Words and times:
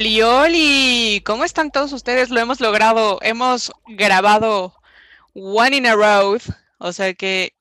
Lioli, 0.00 1.20
¿cómo 1.26 1.42
están 1.42 1.72
todos 1.72 1.92
ustedes? 1.92 2.30
Lo 2.30 2.38
hemos 2.38 2.60
logrado, 2.60 3.18
hemos 3.20 3.72
grabado 3.88 4.72
One 5.34 5.78
in 5.78 5.86
a 5.88 5.96
Row, 5.96 6.38
o 6.78 6.92
sea 6.92 7.14
que 7.14 7.52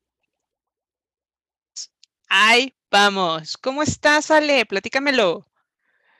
ahí 2.30 2.76
vamos. 2.92 3.58
¿Cómo 3.58 3.82
estás, 3.82 4.30
Ale? 4.30 4.68
Platícamelo. 4.68 5.48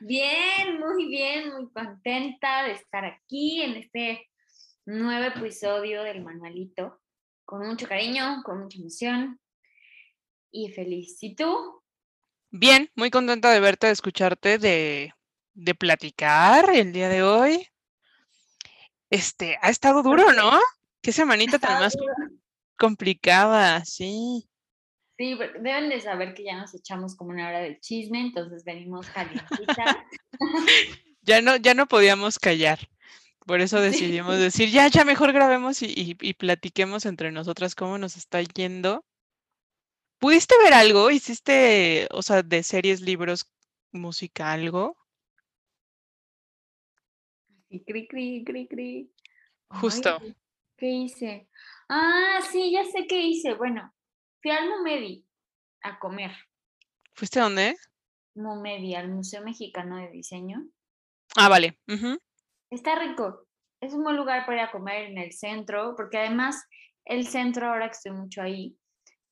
Bien, 0.00 0.80
muy 0.80 1.06
bien, 1.06 1.52
muy 1.52 1.70
contenta 1.70 2.64
de 2.64 2.72
estar 2.72 3.04
aquí 3.04 3.62
en 3.62 3.76
este 3.76 4.28
nuevo 4.86 5.36
episodio 5.36 6.02
del 6.02 6.24
manualito, 6.24 7.00
con 7.44 7.64
mucho 7.64 7.86
cariño, 7.86 8.42
con 8.44 8.64
mucha 8.64 8.80
emoción 8.80 9.38
y 10.50 10.72
feliz. 10.72 11.16
¿Y 11.22 11.36
tú? 11.36 11.80
Bien, 12.50 12.90
muy 12.96 13.08
contenta 13.08 13.52
de 13.52 13.60
verte, 13.60 13.86
de 13.86 13.92
escucharte, 13.92 14.58
de, 14.58 15.14
de 15.58 15.74
platicar 15.74 16.70
el 16.70 16.92
día 16.92 17.08
de 17.08 17.22
hoy. 17.22 17.68
Este, 19.10 19.58
ha 19.60 19.70
estado 19.70 20.02
duro, 20.02 20.32
¿no? 20.32 20.58
Qué 21.02 21.12
semanita 21.12 21.58
tan 21.58 21.80
más 21.80 21.96
complicada, 22.76 23.84
sí. 23.84 24.48
Sí, 25.16 25.36
deben 25.60 25.88
de 25.88 26.00
saber 26.00 26.34
que 26.34 26.44
ya 26.44 26.56
nos 26.56 26.74
echamos 26.74 27.16
como 27.16 27.30
una 27.30 27.48
hora 27.48 27.58
de 27.58 27.80
chisme, 27.80 28.20
entonces 28.20 28.62
venimos 28.64 29.08
calientitas. 29.08 29.96
ya 31.22 31.42
no, 31.42 31.56
ya 31.56 31.74
no 31.74 31.86
podíamos 31.86 32.38
callar. 32.38 32.78
Por 33.44 33.60
eso 33.60 33.80
decidimos 33.80 34.38
decir, 34.38 34.70
ya, 34.70 34.86
ya 34.88 35.04
mejor 35.04 35.32
grabemos 35.32 35.82
y, 35.82 36.16
y, 36.20 36.34
platiquemos 36.34 37.06
entre 37.06 37.32
nosotras 37.32 37.74
cómo 37.74 37.98
nos 37.98 38.16
está 38.16 38.42
yendo. 38.42 39.04
¿Pudiste 40.18 40.54
ver 40.62 40.74
algo? 40.74 41.10
¿Hiciste, 41.10 42.06
o 42.12 42.22
sea, 42.22 42.42
de 42.42 42.62
series, 42.62 43.00
libros, 43.00 43.50
música, 43.90 44.52
algo? 44.52 44.97
Sí, 47.68 47.84
cri, 47.84 48.08
cri, 48.08 48.44
cri, 48.44 48.68
cri. 48.68 49.12
Justo. 49.68 50.18
¿Qué 50.76 50.86
hice? 50.86 51.48
Ah, 51.88 52.40
sí, 52.50 52.72
ya 52.72 52.84
sé 52.84 53.06
qué 53.06 53.20
hice. 53.20 53.54
Bueno, 53.54 53.92
Fui 54.40 54.52
al 54.52 54.68
Momedi 54.68 55.26
a 55.82 55.98
comer. 55.98 56.30
¿Fuiste 57.14 57.40
a 57.40 57.44
dónde? 57.44 57.76
Momedi, 58.36 58.94
al 58.94 59.08
Museo 59.08 59.42
Mexicano 59.42 59.96
de 59.96 60.10
Diseño. 60.10 60.64
Ah, 61.36 61.48
vale. 61.48 61.80
Está 62.70 62.96
rico. 62.96 63.48
Es 63.80 63.94
un 63.94 64.04
buen 64.04 64.16
lugar 64.16 64.46
para 64.46 64.62
ir 64.62 64.68
a 64.68 64.70
comer 64.70 65.10
en 65.10 65.18
el 65.18 65.32
centro, 65.32 65.94
porque 65.96 66.18
además 66.18 66.64
el 67.04 67.26
centro, 67.26 67.66
ahora 67.66 67.86
que 67.86 67.96
estoy 67.96 68.12
mucho 68.12 68.42
ahí, 68.42 68.76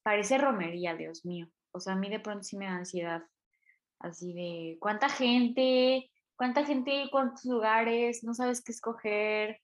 parece 0.02 0.38
romería, 0.38 0.96
Dios 0.96 1.24
mío. 1.24 1.48
O 1.70 1.78
sea, 1.78 1.92
a 1.92 1.96
mí 1.96 2.10
de 2.10 2.20
pronto 2.20 2.42
sí 2.42 2.56
me 2.56 2.66
da 2.66 2.76
ansiedad. 2.76 3.22
Así 4.00 4.32
de 4.32 4.76
cuánta 4.80 5.08
gente, 5.08 6.10
cuánta 6.36 6.64
gente, 6.64 7.08
cuántos 7.10 7.44
lugares, 7.44 8.22
no 8.24 8.34
sabes 8.34 8.62
qué 8.62 8.72
escoger. 8.72 9.60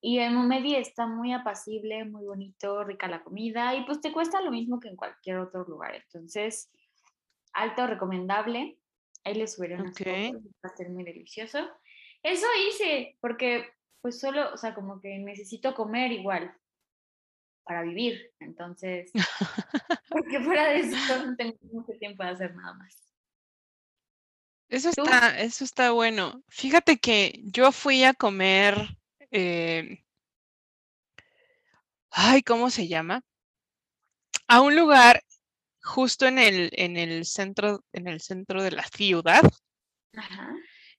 Y 0.00 0.18
el 0.18 0.32
Momedi 0.32 0.76
está 0.76 1.06
muy 1.06 1.32
apacible, 1.32 2.04
muy 2.04 2.24
bonito, 2.24 2.84
rica 2.84 3.08
la 3.08 3.22
comida 3.22 3.74
y 3.74 3.84
pues 3.84 4.00
te 4.00 4.12
cuesta 4.12 4.40
lo 4.40 4.50
mismo 4.50 4.78
que 4.78 4.88
en 4.88 4.96
cualquier 4.96 5.38
otro 5.38 5.64
lugar. 5.64 5.94
Entonces, 5.94 6.70
alto 7.52 7.86
recomendable. 7.86 8.78
Ahí 9.24 9.34
les 9.34 9.54
subiré 9.54 9.74
unas 9.74 9.92
okay. 9.92 10.32
va 10.32 10.38
a 10.62 10.76
ser 10.76 10.90
muy 10.90 11.04
delicioso. 11.04 11.58
Eso 12.22 12.46
hice, 12.68 13.16
porque 13.20 13.66
pues 14.00 14.20
solo, 14.20 14.52
o 14.54 14.56
sea, 14.56 14.74
como 14.74 15.00
que 15.00 15.18
necesito 15.18 15.74
comer 15.74 16.12
igual 16.12 16.54
para 17.64 17.82
vivir. 17.82 18.32
Entonces, 18.38 19.10
porque 20.08 20.40
fuera 20.40 20.68
de 20.68 20.78
eso 20.78 21.26
no 21.26 21.36
tengo 21.36 21.56
mucho 21.72 21.92
tiempo 21.98 22.22
de 22.22 22.30
hacer 22.30 22.54
nada 22.54 22.74
más. 22.74 23.07
Eso 24.68 24.90
está, 24.90 25.40
eso 25.40 25.64
está 25.64 25.90
bueno. 25.92 26.42
Fíjate 26.48 26.98
que 26.98 27.40
yo 27.44 27.72
fui 27.72 28.04
a 28.04 28.14
comer 28.14 28.98
eh, 29.30 30.04
ay, 32.10 32.42
¿cómo 32.42 32.70
se 32.70 32.88
llama? 32.88 33.22
A 34.46 34.60
un 34.60 34.76
lugar 34.76 35.22
justo 35.82 36.26
en 36.26 36.38
el, 36.38 36.70
en 36.72 36.96
el 36.96 37.24
centro, 37.24 37.84
en 37.92 38.08
el 38.08 38.20
centro 38.20 38.62
de 38.62 38.72
la 38.72 38.84
ciudad, 38.84 39.42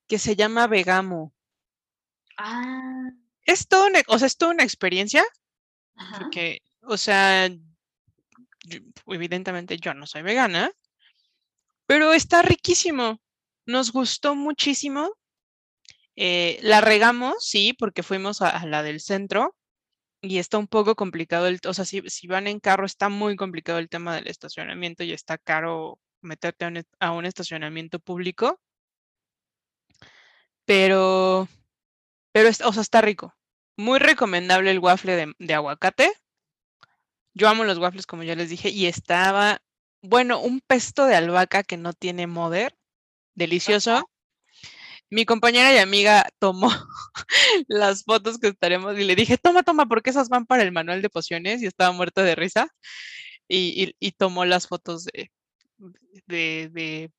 que 0.08 0.20
se 0.20 0.36
llama 0.36 0.68
Vegamo. 0.68 1.34
Ah. 2.38 3.10
Es 3.44 3.68
todo 3.68 3.88
una, 3.88 4.02
o 4.08 4.18
sea, 4.20 4.28
es 4.28 4.38
toda 4.38 4.52
una 4.52 4.64
experiencia, 4.64 5.24
porque, 6.18 6.62
o 6.84 6.98
sea, 6.98 7.50
evidentemente 9.08 9.78
yo 9.78 9.94
no 9.94 10.06
soy 10.06 10.22
vegana, 10.22 10.72
pero 11.88 12.14
está 12.14 12.44
riquísimo. 12.44 13.20
Nos 13.70 13.92
gustó 13.92 14.34
muchísimo. 14.34 15.16
Eh, 16.16 16.60
la 16.64 16.82
regamos, 16.82 17.36
sí, 17.46 17.74
porque 17.74 18.02
fuimos 18.02 18.42
a, 18.42 18.66
la 18.66 18.82
del 18.82 19.00
centro 19.00 19.56
y 20.22 20.40
está 20.40 20.58
un 20.58 20.68
poco 20.68 20.96
complicado, 20.96 21.46
el, 21.48 21.60
o 21.68 21.74
sea, 21.76 21.86
si, 21.86 22.02
van 22.28 22.48
en 22.48 22.60
carro 22.60 22.86
está 22.88 23.10
muy 23.10 23.36
complicado 23.36 23.78
el 23.80 23.90
tema 23.90 24.16
del 24.16 24.28
estacionamiento 24.28 25.04
y 25.04 25.14
está 25.14 25.38
caro 25.38 26.00
meterte 26.22 26.66
a 27.00 27.12
un, 27.12 27.26
estacionamiento 27.26 28.00
público, 28.00 28.60
pero, 30.66 31.48
pero, 32.32 32.50
o 32.50 32.74
sea, 32.74 32.82
está 32.82 33.02
rico. 33.02 33.36
Muy 33.78 34.00
recomendable 34.00 34.72
el 34.72 34.80
waffle 34.80 35.16
de, 35.16 35.34
de 35.38 35.54
aguacate. 35.54 36.12
Yo 37.36 37.48
amo 37.48 37.66
los 37.66 37.78
waffles, 37.78 38.08
como 38.08 38.24
ya 38.24 38.36
les 38.36 38.50
dije, 38.50 38.70
y 38.70 38.88
estaba, 38.88 39.62
bueno, 40.02 40.40
un 40.42 40.60
pesto 40.62 41.06
de 41.06 41.16
albahaca 41.16 41.64
que 41.64 41.78
no 41.78 41.94
tiene 41.94 42.28
moder, 42.28 42.79
delicioso 43.36 44.10
mi 45.10 45.26
compañera 45.26 45.74
y 45.74 45.78
amiga 45.78 46.30
tomó 46.40 46.70
las 47.68 48.04
fotos 48.04 48.38
que 48.40 48.50
estaremos 48.50 48.98
y 48.98 49.04
le 49.04 49.16
dije, 49.16 49.38
toma, 49.38 49.64
toma, 49.64 49.88
porque 49.88 50.12
esas 50.12 50.30
van 50.30 50.46
para 50.46 50.64
el 50.64 50.72
manual 50.72 51.02
de 51.02 51.10
pociones 51.10 51.62
y 51.62 51.66
estaba 51.66 51.92
muerta 51.92 52.24
de 52.24 52.36
risa 52.36 52.68
y, 53.48 54.12
tomó 54.18 54.46
las 54.46 54.68
fotos 54.68 55.06
de, 55.06 55.32
de, 56.28 57.12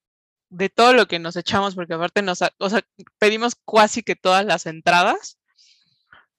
de, 0.51 0.69
todo 0.69 0.93
lo 0.93 1.07
que 1.07 1.19
nos 1.19 1.37
echamos, 1.37 1.75
porque 1.75 1.95
aparte 1.95 2.23
nos, 2.23 2.41
o 2.59 2.71
sea, 2.71 2.83
pedimos 3.19 3.57
casi 3.67 4.03
que 4.03 4.17
todas 4.17 4.45
las 4.45 4.67
entradas, 4.67 5.39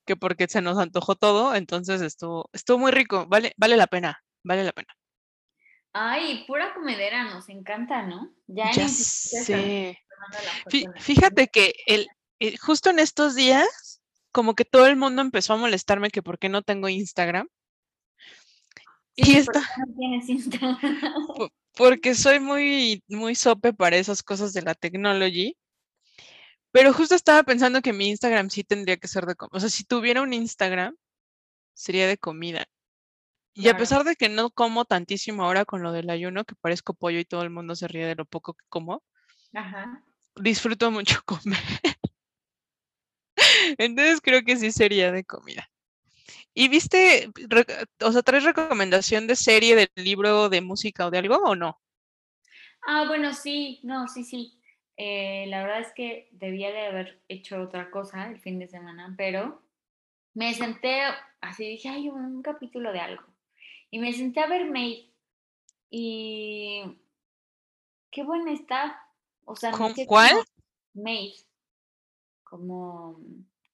que 0.06 0.16
porque 0.16 0.48
se 0.48 0.62
nos 0.62 0.78
antojó 0.78 1.14
todo, 1.16 1.54
entonces 1.54 2.00
estuvo, 2.00 2.48
estuvo 2.52 2.78
muy 2.78 2.92
rico, 2.92 3.26
vale, 3.26 3.52
vale 3.58 3.76
la 3.76 3.86
pena, 3.86 4.24
vale 4.42 4.64
la 4.64 4.72
pena. 4.72 4.88
Ay, 5.92 6.44
pura 6.46 6.72
comedera, 6.74 7.24
nos 7.24 7.48
encanta, 7.48 8.02
¿no? 8.02 8.34
Ya, 8.46 8.70
ya 8.72 8.88
sé. 8.88 9.98
Fíjate 11.00 11.48
que 11.48 11.74
el, 11.86 12.08
eh, 12.38 12.56
justo 12.56 12.90
en 12.90 12.98
estos 12.98 13.34
días, 13.34 14.00
como 14.32 14.54
que 14.54 14.64
todo 14.64 14.86
el 14.86 14.96
mundo 14.96 15.22
empezó 15.22 15.52
a 15.52 15.58
molestarme 15.58 16.10
que 16.10 16.22
por 16.22 16.38
qué 16.38 16.48
no 16.48 16.62
tengo 16.62 16.88
Instagram. 16.88 17.48
y 19.14 19.36
está. 19.36 19.60
No 19.60 19.94
tienes 19.96 20.28
Instagram? 20.28 20.78
Porque 21.74 22.14
soy 22.14 22.40
muy, 22.40 23.02
muy 23.08 23.34
sope 23.34 23.72
para 23.72 23.96
esas 23.96 24.22
cosas 24.22 24.52
de 24.52 24.62
la 24.62 24.74
tecnología. 24.74 25.52
Pero 26.70 26.94
justo 26.94 27.14
estaba 27.14 27.42
pensando 27.42 27.82
que 27.82 27.92
mi 27.92 28.08
Instagram 28.08 28.48
sí 28.48 28.64
tendría 28.64 28.96
que 28.96 29.08
ser 29.08 29.26
de 29.26 29.34
comida. 29.34 29.56
O 29.56 29.60
sea, 29.60 29.68
si 29.68 29.84
tuviera 29.84 30.22
un 30.22 30.32
Instagram, 30.32 30.96
sería 31.74 32.06
de 32.06 32.16
comida. 32.16 32.66
Y 33.54 33.68
a 33.68 33.76
pesar 33.76 34.04
de 34.04 34.16
que 34.16 34.28
no 34.28 34.50
como 34.50 34.84
tantísimo 34.84 35.44
ahora 35.44 35.64
con 35.64 35.82
lo 35.82 35.92
del 35.92 36.08
ayuno, 36.08 36.44
que 36.44 36.54
parezco 36.54 36.94
pollo 36.94 37.18
y 37.18 37.24
todo 37.24 37.42
el 37.42 37.50
mundo 37.50 37.74
se 37.74 37.86
ríe 37.86 38.06
de 38.06 38.14
lo 38.14 38.24
poco 38.24 38.54
que 38.54 38.64
como, 38.68 39.02
disfruto 40.36 40.90
mucho 40.90 41.20
comer. 41.26 41.58
Entonces 43.78 44.20
creo 44.20 44.42
que 44.42 44.56
sí 44.56 44.72
sería 44.72 45.12
de 45.12 45.24
comida. 45.24 45.68
¿Y 46.54 46.68
viste, 46.68 47.30
o 48.00 48.12
sea, 48.12 48.22
traes 48.22 48.44
recomendación 48.44 49.26
de 49.26 49.36
serie, 49.36 49.74
de 49.74 49.90
libro, 49.96 50.48
de 50.48 50.60
música 50.60 51.06
o 51.06 51.10
de 51.10 51.18
algo 51.18 51.36
o 51.36 51.54
no? 51.54 51.80
Ah, 52.86 53.04
bueno, 53.06 53.32
sí, 53.32 53.80
no, 53.84 54.08
sí, 54.08 54.24
sí. 54.24 54.58
Eh, 54.96 55.46
la 55.48 55.62
verdad 55.62 55.80
es 55.80 55.92
que 55.94 56.28
debía 56.32 56.70
de 56.70 56.86
haber 56.86 57.22
hecho 57.28 57.60
otra 57.62 57.90
cosa 57.90 58.28
el 58.28 58.38
fin 58.40 58.58
de 58.58 58.68
semana, 58.68 59.14
pero 59.16 59.62
me 60.34 60.52
senté 60.52 61.00
así, 61.40 61.66
dije, 61.66 61.88
hay 61.88 62.08
un 62.08 62.42
capítulo 62.42 62.92
de 62.92 63.00
algo. 63.00 63.31
Y 63.92 63.98
me 63.98 64.12
senté 64.14 64.40
a 64.40 64.46
ver 64.46 64.68
Maid. 64.70 65.04
Y 65.90 66.82
qué 68.10 68.24
buena 68.24 68.50
está. 68.50 69.06
O 69.44 69.54
sea, 69.54 69.70
¿cuál? 70.06 70.42
Maid. 70.94 71.34
Como 72.42 73.20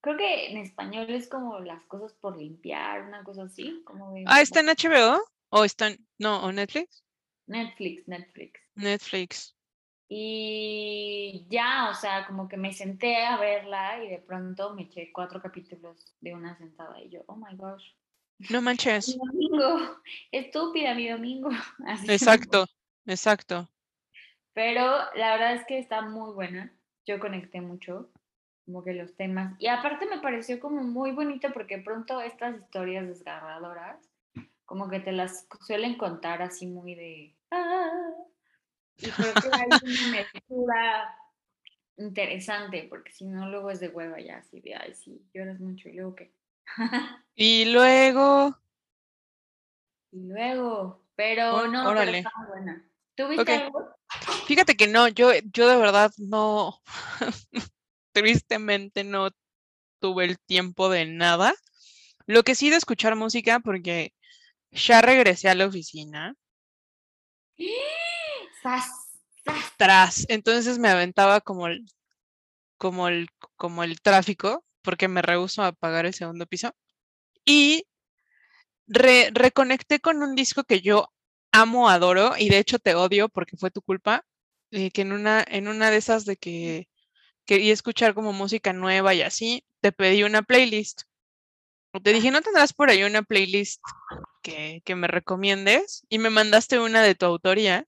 creo 0.01 0.17
que 0.17 0.51
en 0.51 0.59
español 0.59 1.09
es 1.11 1.29
como 1.29 1.61
las 1.61 1.85
cosas 1.85 2.13
por 2.15 2.37
limpiar, 2.37 3.03
una 3.03 3.23
cosa 3.23 3.45
así. 3.45 3.81
Como 3.85 4.13
ah, 4.27 4.43
¿está 4.43 4.59
en 4.61 4.67
HBO? 4.67 5.23
¿O 5.51 5.65
está 5.65 5.87
en, 5.87 6.05
no, 6.19 6.43
o 6.45 6.51
Netflix? 6.51 7.05
Netflix, 7.47 8.09
Netflix. 8.09 8.61
Netflix. 8.75 9.55
Y 10.09 11.47
ya, 11.49 11.91
o 11.91 11.95
sea, 11.95 12.27
como 12.27 12.49
que 12.49 12.57
me 12.57 12.73
senté 12.73 13.25
a 13.25 13.37
verla 13.37 14.03
y 14.03 14.09
de 14.09 14.19
pronto 14.19 14.75
me 14.75 14.83
eché 14.83 15.13
cuatro 15.13 15.41
capítulos 15.41 16.13
de 16.21 16.35
una 16.35 16.59
sentada 16.59 17.01
y 17.01 17.11
yo, 17.11 17.23
oh 17.27 17.37
my 17.37 17.55
gosh, 17.55 17.93
no 18.51 18.63
manches. 18.63 19.09
Mi 19.09 19.19
domingo, 19.19 20.01
estúpida 20.33 20.95
mi 20.95 21.09
domingo. 21.09 21.51
exacto, 22.09 22.67
exacto. 23.07 23.69
Pero 24.55 24.83
la 25.15 25.33
verdad 25.33 25.55
es 25.55 25.65
que 25.67 25.79
está 25.79 26.03
muy 26.03 26.33
buena. 26.33 26.73
yo 27.07 27.19
conecté 27.21 27.61
mucho, 27.61 28.11
como 28.67 28.85
que 28.85 28.93
los 28.93 29.15
temas. 29.17 29.55
Y 29.59 29.69
aparte 29.69 30.07
me 30.07 30.19
pareció 30.19 30.61
como 30.61 30.83
muy 30.83 31.13
bonito 31.13 31.49
porque 31.55 31.79
pronto 31.79 32.21
estas 32.21 32.61
historias 32.61 33.07
desgarradoras, 33.07 33.97
como 34.67 34.91
que 34.91 35.01
te 35.01 35.13
las 35.13 35.47
suelen 35.67 35.97
contar 35.97 36.43
así 36.43 36.67
muy 36.67 36.95
de... 36.95 37.35
"Ah", 37.51 38.11
y 38.99 39.11
creo 39.11 39.35
que 39.41 39.49
hay 39.49 39.69
una 39.81 40.07
mezcla 40.27 41.17
interesante, 41.97 42.87
porque 42.89 43.13
si 43.13 43.25
no, 43.25 43.49
luego 43.49 43.71
es 43.71 43.81
de 43.81 43.89
hueva 43.89 44.21
ya, 44.21 44.39
así 44.39 44.61
de, 44.61 44.75
ay, 44.75 44.95
sí, 44.95 45.23
lloras 45.33 45.61
mucho 45.61 45.89
y 45.89 45.95
luego 45.95 46.15
qué. 46.15 46.33
Y 47.41 47.67
luego, 47.67 48.59
y 50.11 50.21
luego, 50.27 51.05
pero 51.15 51.57
Ó- 51.59 51.67
no, 51.69 51.81
pero 51.83 51.91
órale. 51.91 52.19
está 52.19 52.33
muy 52.39 52.49
buena. 52.49 52.91
¿Tú 53.15 53.29
viste 53.29 53.43
Ok. 53.43 53.63
algo? 53.63 53.95
fíjate 54.47 54.77
que 54.77 54.89
no, 54.89 55.07
yo, 55.09 55.31
yo 55.53 55.69
de 55.69 55.77
verdad 55.77 56.11
no, 56.19 56.81
tristemente 58.13 59.05
no 59.05 59.31
tuve 60.01 60.25
el 60.25 60.39
tiempo 60.41 60.89
de 60.89 61.07
nada. 61.07 61.55
Lo 62.27 62.43
que 62.43 62.55
sí 62.55 62.71
de 62.71 62.77
escuchar 62.77 63.15
música, 63.17 63.61
porque 63.61 64.15
ya 64.73 65.01
regresé 65.01 65.49
a 65.49 65.55
la 65.55 65.67
oficina, 65.67 66.35
¡Sas! 68.63 68.91
¡Sas! 69.45 69.73
tras, 69.77 70.27
entonces 70.29 70.79
me 70.79 70.89
aventaba 70.89 71.41
como 71.41 71.69
el, 71.69 71.85
como 72.79 73.09
el, 73.09 73.29
como 73.57 73.85
el 73.85 74.01
tráfico, 74.01 74.65
porque 74.83 75.09
me 75.09 75.23
rehúso 75.23 75.63
a 75.63 75.73
pagar 75.73 76.07
el 76.07 76.15
segundo 76.15 76.47
piso. 76.47 76.75
Y 77.45 77.87
re- 78.87 79.31
reconecté 79.33 80.01
con 80.01 80.23
un 80.23 80.35
disco 80.35 80.65
que 80.65 80.81
yo 80.81 81.13
amo, 81.53 81.89
adoro, 81.89 82.33
y 82.39 82.49
de 82.51 82.59
hecho 82.59 82.79
te 82.79 82.95
odio 82.95 83.29
porque 83.29 83.57
fue 83.57 83.71
tu 83.71 83.83
culpa, 83.83 84.25
eh, 84.71 84.91
que 84.91 85.03
en 85.03 85.13
una, 85.13 85.45
en 85.49 85.69
una 85.69 85.91
de 85.91 85.97
esas 85.99 86.25
de 86.25 86.37
que 86.37 86.89
quería 87.47 87.73
escuchar 87.75 88.15
como 88.15 88.33
música 88.35 88.73
nueva 88.73 89.15
y 89.15 89.23
así, 89.23 89.65
te 89.83 89.93
pedí 89.93 90.25
una 90.25 90.43
playlist. 90.43 91.03
Te 92.03 92.13
dije, 92.15 92.31
¿no 92.31 92.41
tendrás 92.43 92.73
por 92.73 92.89
ahí 92.91 93.03
una 93.05 93.23
playlist 93.23 93.83
que, 94.43 94.83
que 94.85 94.95
me 94.97 95.09
recomiendes? 95.09 96.05
Y 96.09 96.19
me 96.19 96.31
mandaste 96.31 96.79
una 96.81 97.03
de 97.03 97.15
tu 97.15 97.27
autoría. 97.27 97.87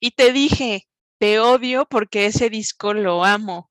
Y 0.00 0.12
te 0.12 0.32
dije, 0.32 0.88
te 1.18 1.38
odio 1.38 1.84
porque 1.86 2.24
ese 2.24 2.48
disco 2.48 2.94
lo 2.94 3.24
amo. 3.26 3.70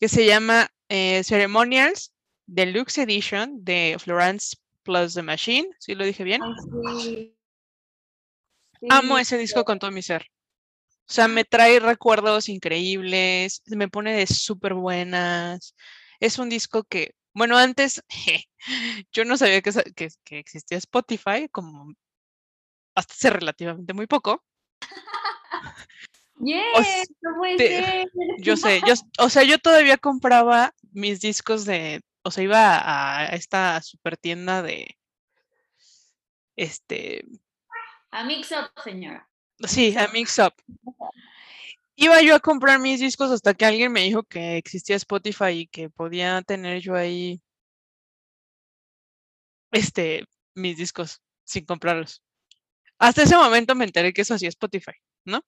Que 0.00 0.08
se 0.08 0.26
llama 0.26 0.68
eh, 0.88 1.22
Ceremonials 1.24 2.12
Deluxe 2.46 2.98
Edition 2.98 3.64
de 3.64 3.96
Florence 3.98 4.56
Plus 4.82 5.14
The 5.14 5.22
Machine. 5.22 5.68
¿Sí 5.78 5.94
lo 5.94 6.04
dije 6.04 6.22
bien? 6.24 6.40
Sí. 7.00 7.36
Amo 8.90 9.18
ese 9.18 9.38
disco 9.38 9.64
con 9.64 9.78
todo 9.78 9.90
mi 9.90 10.02
ser. 10.02 10.26
O 11.08 11.12
sea, 11.12 11.28
me 11.28 11.44
trae 11.44 11.78
recuerdos 11.80 12.48
increíbles, 12.48 13.62
me 13.66 13.88
pone 13.88 14.12
de 14.14 14.26
súper 14.26 14.74
buenas. 14.74 15.74
Es 16.20 16.38
un 16.38 16.48
disco 16.48 16.84
que, 16.84 17.14
bueno, 17.32 17.56
antes 17.56 18.02
yo 19.12 19.24
no 19.24 19.36
sabía 19.36 19.62
que, 19.62 19.72
sa- 19.72 19.82
que- 19.84 20.08
que 20.24 20.38
existía 20.38 20.78
Spotify, 20.78 21.48
como 21.50 21.94
hasta 22.94 23.14
hace 23.14 23.30
relativamente 23.30 23.92
muy 23.94 24.06
poco. 24.06 24.44
Yes, 26.38 26.86
s- 26.86 27.06
no 27.22 27.36
puede 27.36 27.56
te- 27.56 27.82
ser. 27.82 28.08
Yo 28.38 28.56
sé, 28.56 28.80
yo, 28.86 28.94
o 29.18 29.30
sea, 29.30 29.42
yo 29.44 29.58
todavía 29.58 29.96
compraba 29.96 30.74
mis 30.92 31.20
discos 31.20 31.64
de, 31.64 32.02
o 32.22 32.30
sea, 32.30 32.44
iba 32.44 32.76
a, 32.78 33.20
a 33.20 33.26
esta 33.28 33.80
super 33.82 34.16
tienda 34.18 34.62
de, 34.62 34.96
este, 36.56 37.24
A 38.10 38.24
Mix 38.24 38.50
Up, 38.52 38.70
señora. 38.82 39.28
Sí, 39.66 39.96
a 39.96 40.08
Mix 40.08 40.38
Up. 40.38 40.52
Iba 41.94 42.20
yo 42.20 42.34
a 42.34 42.40
comprar 42.40 42.78
mis 42.78 43.00
discos 43.00 43.30
hasta 43.30 43.54
que 43.54 43.64
alguien 43.64 43.90
me 43.90 44.02
dijo 44.02 44.22
que 44.22 44.58
existía 44.58 44.96
Spotify 44.96 45.50
y 45.60 45.66
que 45.66 45.88
podía 45.88 46.42
tener 46.42 46.80
yo 46.82 46.94
ahí 46.94 47.40
este 49.72 50.24
mis 50.54 50.76
discos 50.76 51.22
sin 51.44 51.64
comprarlos. 51.64 52.22
Hasta 52.98 53.22
ese 53.22 53.36
momento 53.36 53.74
me 53.74 53.84
enteré 53.84 54.12
que 54.12 54.22
eso 54.22 54.34
hacía 54.34 54.48
Spotify, 54.50 54.92
¿no? 55.24 55.42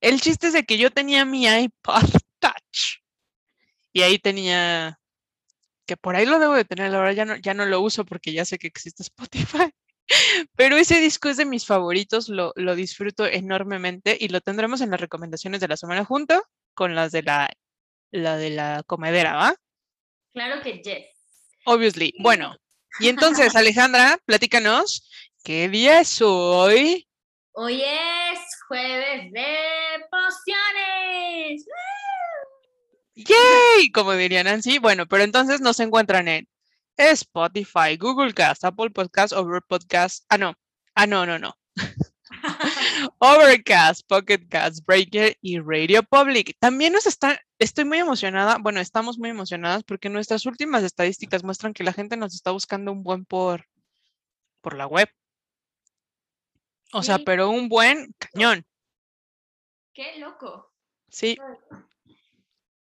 El 0.00 0.20
chiste 0.20 0.48
es 0.48 0.52
de 0.52 0.64
que 0.64 0.78
yo 0.78 0.90
tenía 0.90 1.24
mi 1.24 1.46
iPod 1.46 2.02
Touch 2.40 3.02
y 3.92 4.02
ahí 4.02 4.18
tenía 4.18 4.98
que 5.86 5.96
por 5.96 6.16
ahí 6.16 6.26
lo 6.26 6.38
debo 6.38 6.54
de 6.54 6.64
tener, 6.64 6.94
ahora 6.94 7.12
ya 7.12 7.24
no 7.24 7.36
ya 7.36 7.54
no 7.54 7.64
lo 7.66 7.80
uso 7.80 8.04
porque 8.04 8.32
ya 8.32 8.44
sé 8.44 8.58
que 8.58 8.66
existe 8.66 9.02
Spotify. 9.02 9.70
Pero 10.56 10.76
ese 10.76 11.00
disco 11.00 11.28
es 11.28 11.36
de 11.36 11.44
mis 11.44 11.66
favoritos, 11.66 12.28
lo, 12.28 12.52
lo 12.56 12.74
disfruto 12.74 13.26
enormemente 13.26 14.16
y 14.18 14.28
lo 14.28 14.40
tendremos 14.40 14.80
en 14.80 14.90
las 14.90 15.00
recomendaciones 15.00 15.60
de 15.60 15.68
la 15.68 15.76
semana 15.76 16.04
junto 16.04 16.42
con 16.74 16.94
las 16.94 17.12
de 17.12 17.22
la, 17.22 17.50
la 18.10 18.36
de 18.36 18.50
la 18.50 18.82
comedera, 18.86 19.36
¿va? 19.36 19.54
Claro 20.32 20.62
que 20.62 20.82
yes. 20.82 21.06
Obviously. 21.64 22.14
Bueno, 22.18 22.56
y 23.00 23.08
entonces, 23.08 23.54
Alejandra, 23.56 24.18
platícanos, 24.24 25.08
¿qué 25.44 25.68
día 25.68 26.00
es 26.00 26.20
hoy? 26.20 27.06
Hoy 27.52 27.82
es 27.82 28.21
jueves 28.72 29.30
de 29.32 29.46
pociones. 30.10 31.66
¡Yay! 33.14 33.92
Como 33.92 34.12
diría 34.12 34.42
Nancy. 34.42 34.78
Bueno, 34.78 35.06
pero 35.06 35.24
entonces 35.24 35.60
nos 35.60 35.78
encuentran 35.78 36.26
en 36.26 36.48
Spotify, 36.96 37.98
Google 37.98 38.32
Cast, 38.32 38.64
Apple 38.64 38.88
Podcast, 38.88 39.34
Over 39.34 39.60
Podcast. 39.60 40.24
Ah, 40.30 40.38
no. 40.38 40.54
Ah, 40.94 41.06
no, 41.06 41.26
no, 41.26 41.38
no. 41.38 41.54
Overcast, 43.18 44.08
Pocket 44.08 44.48
Cast, 44.48 44.86
Breaker 44.86 45.36
y 45.42 45.58
Radio 45.58 46.02
Public. 46.02 46.56
También 46.58 46.94
nos 46.94 47.06
están, 47.06 47.36
estoy 47.58 47.84
muy 47.84 47.98
emocionada, 47.98 48.56
bueno, 48.58 48.80
estamos 48.80 49.18
muy 49.18 49.28
emocionadas 49.28 49.84
porque 49.84 50.08
nuestras 50.08 50.46
últimas 50.46 50.82
estadísticas 50.82 51.44
muestran 51.44 51.74
que 51.74 51.84
la 51.84 51.92
gente 51.92 52.16
nos 52.16 52.34
está 52.34 52.52
buscando 52.52 52.90
un 52.90 53.02
buen 53.02 53.26
por, 53.26 53.66
por 54.62 54.78
la 54.78 54.86
web. 54.86 55.10
O 56.92 57.02
sea, 57.02 57.18
pero 57.18 57.50
un 57.50 57.68
buen 57.68 58.14
cañón, 58.18 58.64
Qué 59.94 60.18
loco. 60.18 60.72
sí. 61.08 61.36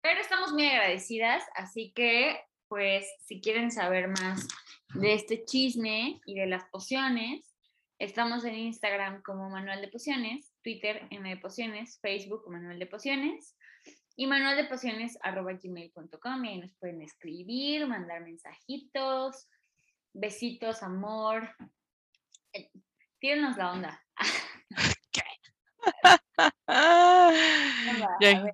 Pero 0.02 0.18
estamos 0.20 0.52
muy 0.52 0.66
agradecidas, 0.66 1.42
así 1.54 1.92
que, 1.92 2.40
pues, 2.68 3.06
si 3.26 3.42
quieren 3.42 3.70
saber 3.70 4.08
más 4.08 4.49
de 4.94 5.12
este 5.12 5.44
chisme 5.44 6.23
y 6.25 6.35
de 6.35 6.46
las 6.46 6.64
pociones, 6.70 7.54
estamos 7.99 8.44
en 8.44 8.56
Instagram 8.56 9.20
como 9.23 9.50
Manual 9.50 9.82
de 9.82 9.88
Pociones, 9.88 10.54
Twitter 10.62 11.06
M 11.11 11.28
de 11.28 11.37
Pociones, 11.37 11.99
Facebook 12.00 12.49
Manual 12.49 12.78
de 12.78 12.87
Pociones 12.87 13.58
y 14.16 14.26
manualdepociones.gmail.com 14.26 16.44
y 16.44 16.49
ahí 16.49 16.61
nos 16.61 16.75
pueden 16.76 17.02
escribir, 17.02 17.87
mandar 17.87 18.23
mensajitos, 18.23 19.50
besitos, 20.14 20.82
amor. 20.82 21.54
Tírenos 23.20 23.56
la 23.56 23.72
onda. 23.72 24.04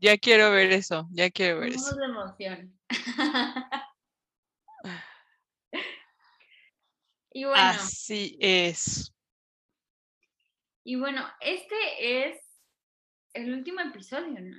Ya, 0.00 0.16
quiero 0.18 0.50
ver 0.50 0.73
eso, 0.73 1.06
ya 1.12 1.30
quiero 1.30 1.61
ver 1.61 1.70
eso. 1.75 1.94
de 1.94 2.04
emoción. 2.04 2.78
y 7.32 7.44
bueno, 7.44 7.62
Así 7.62 8.37
es. 8.40 9.12
y 10.85 10.96
bueno, 10.96 11.26
este 11.40 11.75
es 12.28 12.38
el 13.35 13.52
último 13.52 13.80
episodio, 13.80 14.40
¿no? 14.40 14.56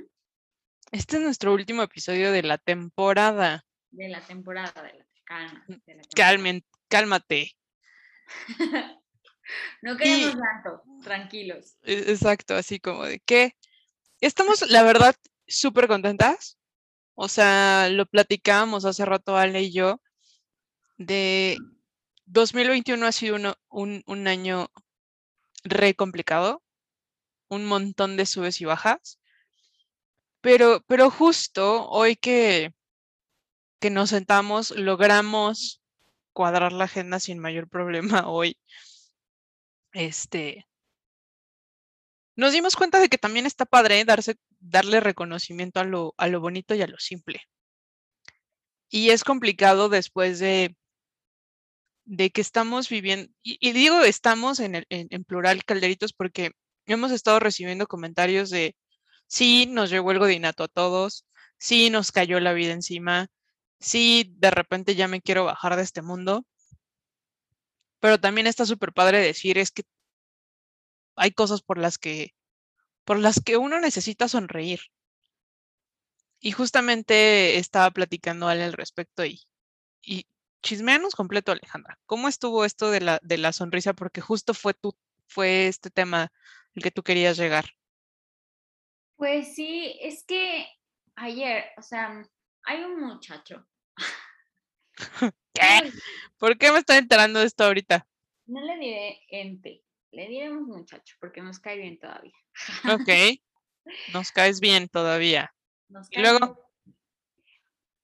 Este 0.91 1.17
es 1.17 1.23
nuestro 1.23 1.53
último 1.53 1.81
episodio 1.83 2.31
de 2.31 2.43
la 2.43 2.57
temporada. 2.57 3.65
De 3.91 4.07
la 4.07 4.21
temporada, 4.21 4.81
de 4.81 4.93
la 4.93 5.05
calma. 5.25 5.65
de 5.67 5.73
la 5.75 5.79
temporada. 5.79 6.09
Calmen, 6.15 6.63
cálmate. 6.87 7.51
No 9.81 9.97
queremos 9.97 10.35
tanto, 10.35 10.83
tranquilos. 11.03 11.77
E- 11.83 12.11
Exacto, 12.11 12.55
así 12.55 12.79
como 12.79 13.03
de 13.05 13.19
que 13.19 13.55
estamos, 14.21 14.69
la 14.69 14.83
verdad, 14.83 15.15
súper 15.47 15.87
contentas. 15.87 16.57
O 17.15 17.27
sea, 17.29 17.89
lo 17.91 18.05
platicábamos 18.07 18.85
hace 18.85 19.05
rato 19.05 19.37
Ale 19.37 19.61
y 19.63 19.73
yo 19.73 20.01
de 20.97 21.57
2021 22.25 23.05
ha 23.07 23.11
sido 23.11 23.35
uno- 23.35 23.55
un, 23.69 24.03
un 24.07 24.27
año 24.27 24.69
re 25.63 25.95
complicado, 25.95 26.63
un 27.49 27.65
montón 27.65 28.17
de 28.17 28.25
subes 28.25 28.61
y 28.61 28.65
bajas, 28.65 29.19
pero, 30.41 30.81
pero 30.87 31.09
justo 31.11 31.87
hoy 31.89 32.15
que, 32.15 32.73
que 33.79 33.89
nos 33.89 34.09
sentamos, 34.11 34.71
logramos 34.71 35.81
cuadrar 36.33 36.71
la 36.73 36.85
agenda 36.85 37.19
sin 37.19 37.39
mayor 37.39 37.67
problema 37.69 38.27
hoy. 38.29 38.57
Este, 39.97 40.67
nos 42.35 42.53
dimos 42.53 42.75
cuenta 42.75 42.99
de 42.99 43.09
que 43.09 43.17
también 43.17 43.45
está 43.45 43.65
padre 43.65 44.03
darse, 44.05 44.35
darle 44.59 44.99
reconocimiento 44.99 45.79
a 45.79 45.83
lo, 45.83 46.13
a 46.17 46.27
lo 46.27 46.39
bonito 46.39 46.75
y 46.75 46.81
a 46.81 46.87
lo 46.87 46.99
simple. 46.99 47.41
Y 48.89 49.09
es 49.09 49.23
complicado 49.23 49.89
después 49.89 50.39
de, 50.39 50.75
de 52.05 52.29
que 52.29 52.41
estamos 52.41 52.89
viviendo, 52.89 53.31
y, 53.41 53.71
digo 53.71 54.03
estamos 54.03 54.59
en, 54.59 54.75
en, 54.75 54.85
en 54.89 55.23
plural 55.25 55.65
calderitos 55.65 56.13
porque 56.13 56.51
hemos 56.85 57.11
estado 57.11 57.39
recibiendo 57.39 57.87
comentarios 57.87 58.49
de 58.49 58.75
Sí, 59.27 59.65
nos 59.67 59.89
llegó 59.89 60.11
el 60.11 60.19
godinato 60.19 60.63
a 60.63 60.67
todos, 60.69 61.25
sí, 61.57 61.89
nos 61.89 62.11
cayó 62.11 62.39
la 62.39 62.53
vida 62.53 62.71
encima, 62.73 63.27
sí, 63.79 64.33
de 64.37 64.51
repente 64.51 64.95
ya 64.95 65.07
me 65.07 65.21
quiero 65.21 65.43
bajar 65.45 65.75
de 65.75 65.83
este 65.83 66.01
mundo, 66.01 66.45
pero 67.99 68.19
también 68.19 68.47
está 68.47 68.65
súper 68.65 68.93
padre 68.93 69.19
decir 69.19 69.57
es 69.57 69.71
que 69.71 69.83
hay 71.15 71.31
cosas 71.31 71.61
por 71.61 71.77
las 71.77 71.97
que, 71.97 72.35
por 73.03 73.19
las 73.19 73.41
que 73.43 73.57
uno 73.57 73.79
necesita 73.79 74.27
sonreír. 74.27 74.81
Y 76.39 76.51
justamente 76.51 77.57
estaba 77.57 77.89
platicando 77.89 78.47
al 78.47 78.73
respecto 78.73 79.25
y, 79.25 79.41
y 80.03 80.27
chismeanos 80.61 81.15
completo, 81.15 81.51
Alejandra. 81.51 81.97
¿Cómo 82.05 82.27
estuvo 82.27 82.63
esto 82.63 82.91
de 82.91 83.01
la, 83.01 83.19
de 83.23 83.37
la 83.37 83.53
sonrisa? 83.53 83.93
Porque 83.93 84.21
justo 84.21 84.53
fue, 84.53 84.73
tu, 84.75 84.95
fue 85.27 85.67
este 85.67 85.89
tema 85.89 86.31
el 86.75 86.83
que 86.83 86.91
tú 86.91 87.01
querías 87.03 87.37
llegar. 87.37 87.65
Pues 89.15 89.55
sí, 89.55 89.97
es 89.99 90.23
que 90.23 90.67
ayer, 91.15 91.65
o 91.77 91.81
sea, 91.81 92.23
hay 92.63 92.83
un 92.83 93.01
muchacho. 93.01 93.65
¿Qué? 95.59 95.91
¿Por 96.37 96.57
qué 96.57 96.71
me 96.71 96.79
estoy 96.79 96.97
enterando 96.97 97.39
de 97.39 97.45
esto 97.45 97.63
ahorita? 97.65 98.07
No 98.45 98.61
le 98.61 98.77
diré 98.77 99.19
ente, 99.29 99.83
le 100.11 100.27
diremos 100.27 100.67
muchacho, 100.67 101.15
porque 101.19 101.41
nos 101.41 101.59
cae 101.59 101.77
bien 101.77 101.99
todavía. 101.99 102.33
Ok, 102.93 103.09
nos 104.13 104.31
caes 104.31 104.59
bien 104.59 104.87
todavía. 104.87 105.53
Nos 105.89 106.07
Y 106.09 106.15
cae 106.15 106.23
luego, 106.23 106.39
bien. 106.39 106.67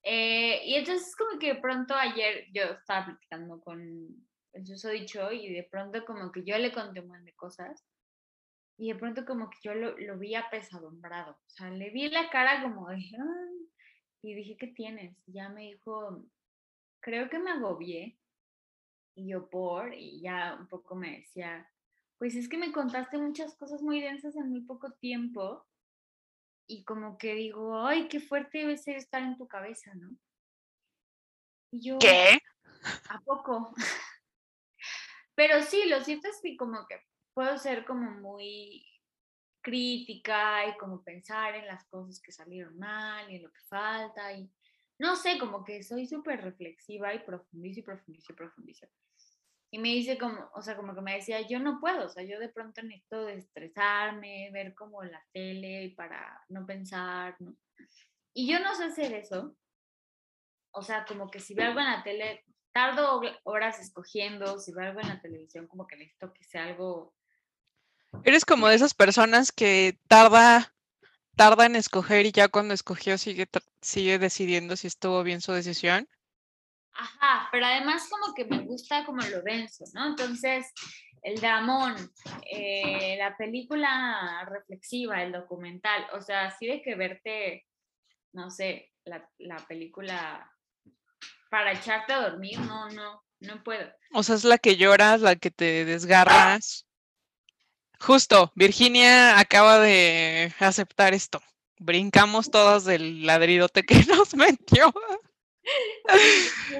Eh, 0.06 0.62
y 0.66 0.76
entonces 0.76 1.16
como 1.16 1.40
que 1.40 1.54
de 1.54 1.62
pronto 1.62 1.96
ayer 1.96 2.46
yo 2.54 2.64
estaba 2.64 3.06
platicando 3.06 3.62
con 3.62 3.80
el 4.52 4.68
susodicho 4.68 5.32
y 5.32 5.54
de 5.54 5.64
pronto 5.64 6.04
como 6.06 6.30
que 6.32 6.44
yo 6.44 6.58
le 6.58 6.74
conté 6.74 7.00
un 7.00 7.08
montón 7.08 7.26
de 7.26 7.34
cosas 7.36 7.86
y 8.78 8.92
de 8.92 9.00
pronto 9.00 9.24
como 9.26 9.50
que 9.50 9.58
yo 9.64 9.74
lo, 9.76 9.98
lo 9.98 10.20
vi 10.20 10.36
apesadumbrado, 10.36 11.32
o 11.34 11.50
sea, 11.50 11.70
le 11.70 11.90
vi 11.92 12.10
la 12.10 12.30
cara 12.30 12.62
como 12.64 12.90
de, 12.90 12.96
"Ay", 12.98 13.70
y 14.24 14.34
dije, 14.36 14.58
¿qué 14.60 14.68
tienes? 14.68 15.16
Y 15.26 15.34
ya 15.34 15.48
me 15.50 15.62
dijo, 15.62 16.26
creo 17.04 17.30
que 17.30 17.38
me 17.38 17.52
agobié 17.52 18.18
y 19.16 19.28
yo 19.28 19.50
por, 19.50 19.94
y 19.94 20.22
ya 20.22 20.56
un 20.60 20.68
poco 20.68 20.96
me 20.96 21.20
decía, 21.20 21.70
pues 22.18 22.36
es 22.36 22.50
que 22.50 22.58
me 22.58 22.72
contaste 22.72 23.18
muchas 23.18 23.56
cosas 23.56 23.82
muy 23.82 24.02
densas 24.02 24.36
en 24.36 24.50
muy 24.50 24.62
poco 24.62 24.92
tiempo 24.94 25.68
y 26.68 26.84
como 26.86 27.18
que 27.18 27.36
digo, 27.36 27.86
ay, 27.86 28.08
qué 28.08 28.20
fuerte 28.20 28.60
debe 28.60 28.78
ser 28.78 28.96
estar 28.96 29.22
en 29.22 29.38
tu 29.38 29.48
cabeza, 29.48 29.94
¿no? 29.96 30.16
Y 31.72 31.90
yo, 31.90 32.00
¿qué? 32.00 32.40
¿a 33.10 33.20
poco? 33.20 33.74
Pero 35.36 35.62
sí, 35.64 35.84
lo 35.88 36.02
cierto 36.02 36.30
es 36.30 36.40
que 36.42 36.56
como 36.56 36.88
que 36.88 37.02
puedo 37.34 37.58
ser 37.58 37.86
como 37.86 38.12
muy 38.12 38.86
crítica 39.62 40.68
y 40.68 40.78
como 40.78 41.04
pensar 41.04 41.56
en 41.56 41.68
las 41.68 41.86
cosas 41.86 42.22
que 42.22 42.32
salieron 42.32 42.78
mal 42.78 43.30
y 43.30 43.38
en 43.38 43.44
lo 43.44 43.52
que 43.52 43.62
falta 43.62 44.32
y 44.34 44.50
no 45.04 45.18
sé, 45.18 45.38
como 45.38 45.66
que 45.66 45.84
soy 45.84 46.08
súper 46.08 46.42
reflexiva 46.42 47.14
y 47.14 47.20
profundizo 47.20 47.82
y 47.82 47.84
profundizo 47.84 48.32
y 48.32 48.36
profundizo. 48.36 48.88
Y 49.70 49.78
me 49.80 49.90
dice 49.90 50.18
como, 50.18 50.50
o 50.54 50.62
sea, 50.62 50.78
como 50.78 50.96
que 50.96 51.02
me 51.02 51.16
decía, 51.16 51.42
yo 51.42 51.60
no 51.60 51.82
puedo, 51.82 52.06
o 52.06 52.10
sea, 52.10 52.24
yo 52.24 52.40
de 52.40 52.48
pronto 52.48 52.82
necesito 52.82 53.28
estresarme, 53.28 54.50
ver 54.54 54.74
como 54.74 55.04
la 55.04 55.22
tele 55.34 55.94
para 55.98 56.42
no 56.48 56.66
pensar, 56.66 57.36
¿no? 57.40 57.54
Y 58.34 58.50
yo 58.50 58.62
no 58.62 58.74
sé 58.76 58.86
hacer 58.86 59.14
eso. 59.14 59.58
O 60.72 60.82
sea, 60.82 61.04
como 61.06 61.30
que 61.30 61.42
si 61.42 61.54
veo 61.54 61.68
algo 61.68 61.82
en 61.82 61.86
la 61.86 62.04
tele, 62.04 62.46
tardo 62.72 63.22
horas 63.44 63.82
escogiendo, 63.82 64.58
si 64.58 64.72
veo 64.72 64.88
algo 64.88 65.02
en 65.02 65.10
la 65.10 65.22
televisión, 65.22 65.68
como 65.68 65.86
que 65.86 65.98
necesito 65.98 66.32
que 66.32 66.46
sea 66.46 66.64
algo 66.64 67.14
Eres 68.24 68.46
como 68.46 68.68
de 68.68 68.76
esas 68.76 68.94
personas 68.94 69.52
que 69.52 69.98
tarda, 70.08 70.73
tarda 71.36 71.66
en 71.66 71.76
escoger 71.76 72.26
y 72.26 72.32
ya 72.32 72.48
cuando 72.48 72.74
escogió 72.74 73.18
sigue, 73.18 73.48
sigue 73.82 74.20
decidiendo 74.20 74.76
si 74.76 74.88
estuvo 74.88 75.24
bien 75.24 75.42
su 75.42 75.52
decisión. 75.52 76.08
Ajá, 76.94 77.50
pero 77.52 77.66
además 77.66 78.08
como 78.10 78.34
que 78.36 78.46
me 78.46 78.60
gusta 78.60 79.06
como 79.06 79.22
lo 79.24 79.42
denso, 79.42 79.84
¿no? 79.94 80.08
Entonces, 80.08 80.72
el 81.24 81.40
dramón, 81.40 81.96
eh, 82.52 83.16
la 83.18 83.36
película 83.36 84.46
reflexiva, 84.48 85.24
el 85.24 85.32
documental, 85.32 86.06
o 86.14 86.22
sea, 86.22 86.46
así 86.46 86.68
de 86.68 86.82
que 86.84 86.96
verte, 86.96 87.66
no 88.34 88.52
sé, 88.52 88.92
la, 89.06 89.28
la 89.40 89.58
película 89.68 90.50
para 91.50 91.72
echarte 91.72 92.14
a 92.14 92.30
dormir, 92.30 92.60
no, 92.60 92.90
no, 92.90 93.24
no 93.40 93.64
puedo. 93.64 93.92
O 94.14 94.22
sea, 94.24 94.36
es 94.36 94.44
la 94.44 94.58
que 94.58 94.76
lloras, 94.76 95.22
la 95.22 95.36
que 95.36 95.52
te 95.52 95.86
desgarras. 95.86 96.86
Justo, 98.00 98.52
Virginia 98.56 99.40
acaba 99.40 99.80
de 99.80 100.54
aceptar 100.60 101.14
esto. 101.14 101.42
Brincamos 101.80 102.52
todas 102.52 102.86
del 102.86 103.26
ladridote 103.26 103.84
que 103.84 103.96
nos 104.08 104.36
metió. 104.36 104.94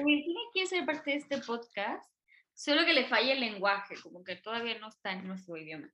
Virginia 0.04 0.40
quiere 0.52 0.68
ser 0.68 0.84
parte 0.84 1.12
de 1.12 1.16
este 1.16 1.38
podcast, 1.38 2.06
solo 2.52 2.84
que 2.84 2.92
le 2.92 3.06
falla 3.06 3.32
el 3.32 3.40
lenguaje, 3.40 3.96
como 4.02 4.22
que 4.22 4.36
todavía 4.36 4.78
no 4.78 4.88
está 4.88 5.12
en 5.12 5.26
nuestro 5.26 5.56
idioma. 5.56 5.90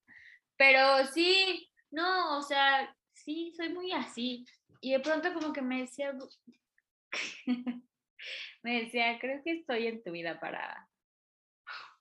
Pero 0.56 1.06
sí, 1.06 1.70
no, 1.90 2.38
o 2.38 2.42
sea, 2.42 2.94
sí, 3.12 3.52
soy 3.56 3.70
muy 3.70 3.92
así. 3.92 4.44
Y 4.80 4.92
de 4.92 5.00
pronto 5.00 5.32
como 5.32 5.52
que 5.52 5.62
me 5.62 5.82
decía, 5.82 6.12
me 8.62 8.82
decía, 8.82 9.18
creo 9.20 9.42
que 9.42 9.52
estoy 9.52 9.86
en 9.86 10.02
tu 10.02 10.10
vida 10.12 10.38
para, 10.40 10.88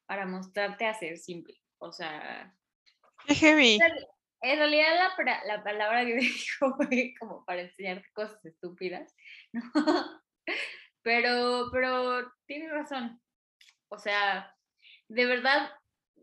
para 0.05 0.25
mostrarte 0.25 0.85
a 0.85 0.93
ser 0.93 1.17
simple. 1.17 1.59
O 1.77 1.91
sea, 1.91 2.53
Qué 3.29 3.35
heavy. 3.35 3.79
en 4.41 4.57
realidad 4.57 5.13
la, 5.23 5.43
la 5.45 5.63
palabra 5.63 6.03
que 6.03 6.15
me 6.15 6.21
dijo 6.21 6.75
fue 6.75 7.13
como 7.19 7.45
para 7.45 7.61
enseñarte 7.61 8.09
cosas 8.13 8.43
estúpidas, 8.43 9.15
¿no? 9.53 9.61
Pero, 11.03 11.69
pero 11.71 12.31
tiene 12.47 12.69
razón. 12.69 13.21
O 13.89 13.99
sea, 13.99 14.55
de 15.07 15.25
verdad 15.25 15.71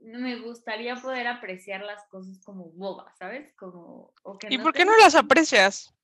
me 0.01 0.37
gustaría 0.41 0.97
poder 0.97 1.29
apreciar 1.29 1.83
las 1.83 2.07
cosas 2.09 2.43
como 2.45 2.71
bobas, 2.73 3.17
¿sabes? 3.19 3.55
Como, 3.55 4.13
o 4.25 4.39
que 4.39 4.49
¿Y 4.51 4.59
por 4.59 4.73
qué 4.73 4.85
no 4.85 4.97
las 4.99 5.15
aprecias? 5.15 5.95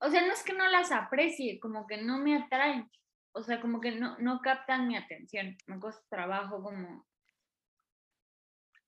O 0.00 0.10
sea, 0.10 0.26
no 0.26 0.32
es 0.32 0.42
que 0.42 0.52
no 0.52 0.66
las 0.68 0.90
aprecie, 0.90 1.60
como 1.60 1.86
que 1.86 1.98
no 1.98 2.18
me 2.18 2.36
atraen. 2.36 2.90
O 3.32 3.42
sea, 3.42 3.60
como 3.60 3.80
que 3.80 3.92
no, 3.92 4.18
no 4.18 4.40
captan 4.40 4.88
mi 4.88 4.96
atención. 4.96 5.56
Me 5.66 5.78
cuesta 5.78 6.02
trabajo 6.08 6.62
como... 6.62 7.06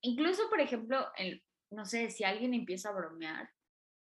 Incluso, 0.02 0.49
por 0.50 0.61
ejemplo, 0.61 1.11
el, 1.16 1.42
no 1.71 1.85
sé, 1.87 2.11
si 2.11 2.25
alguien 2.25 2.54
empieza 2.54 2.90
a 2.90 2.92
bromear, 2.92 3.50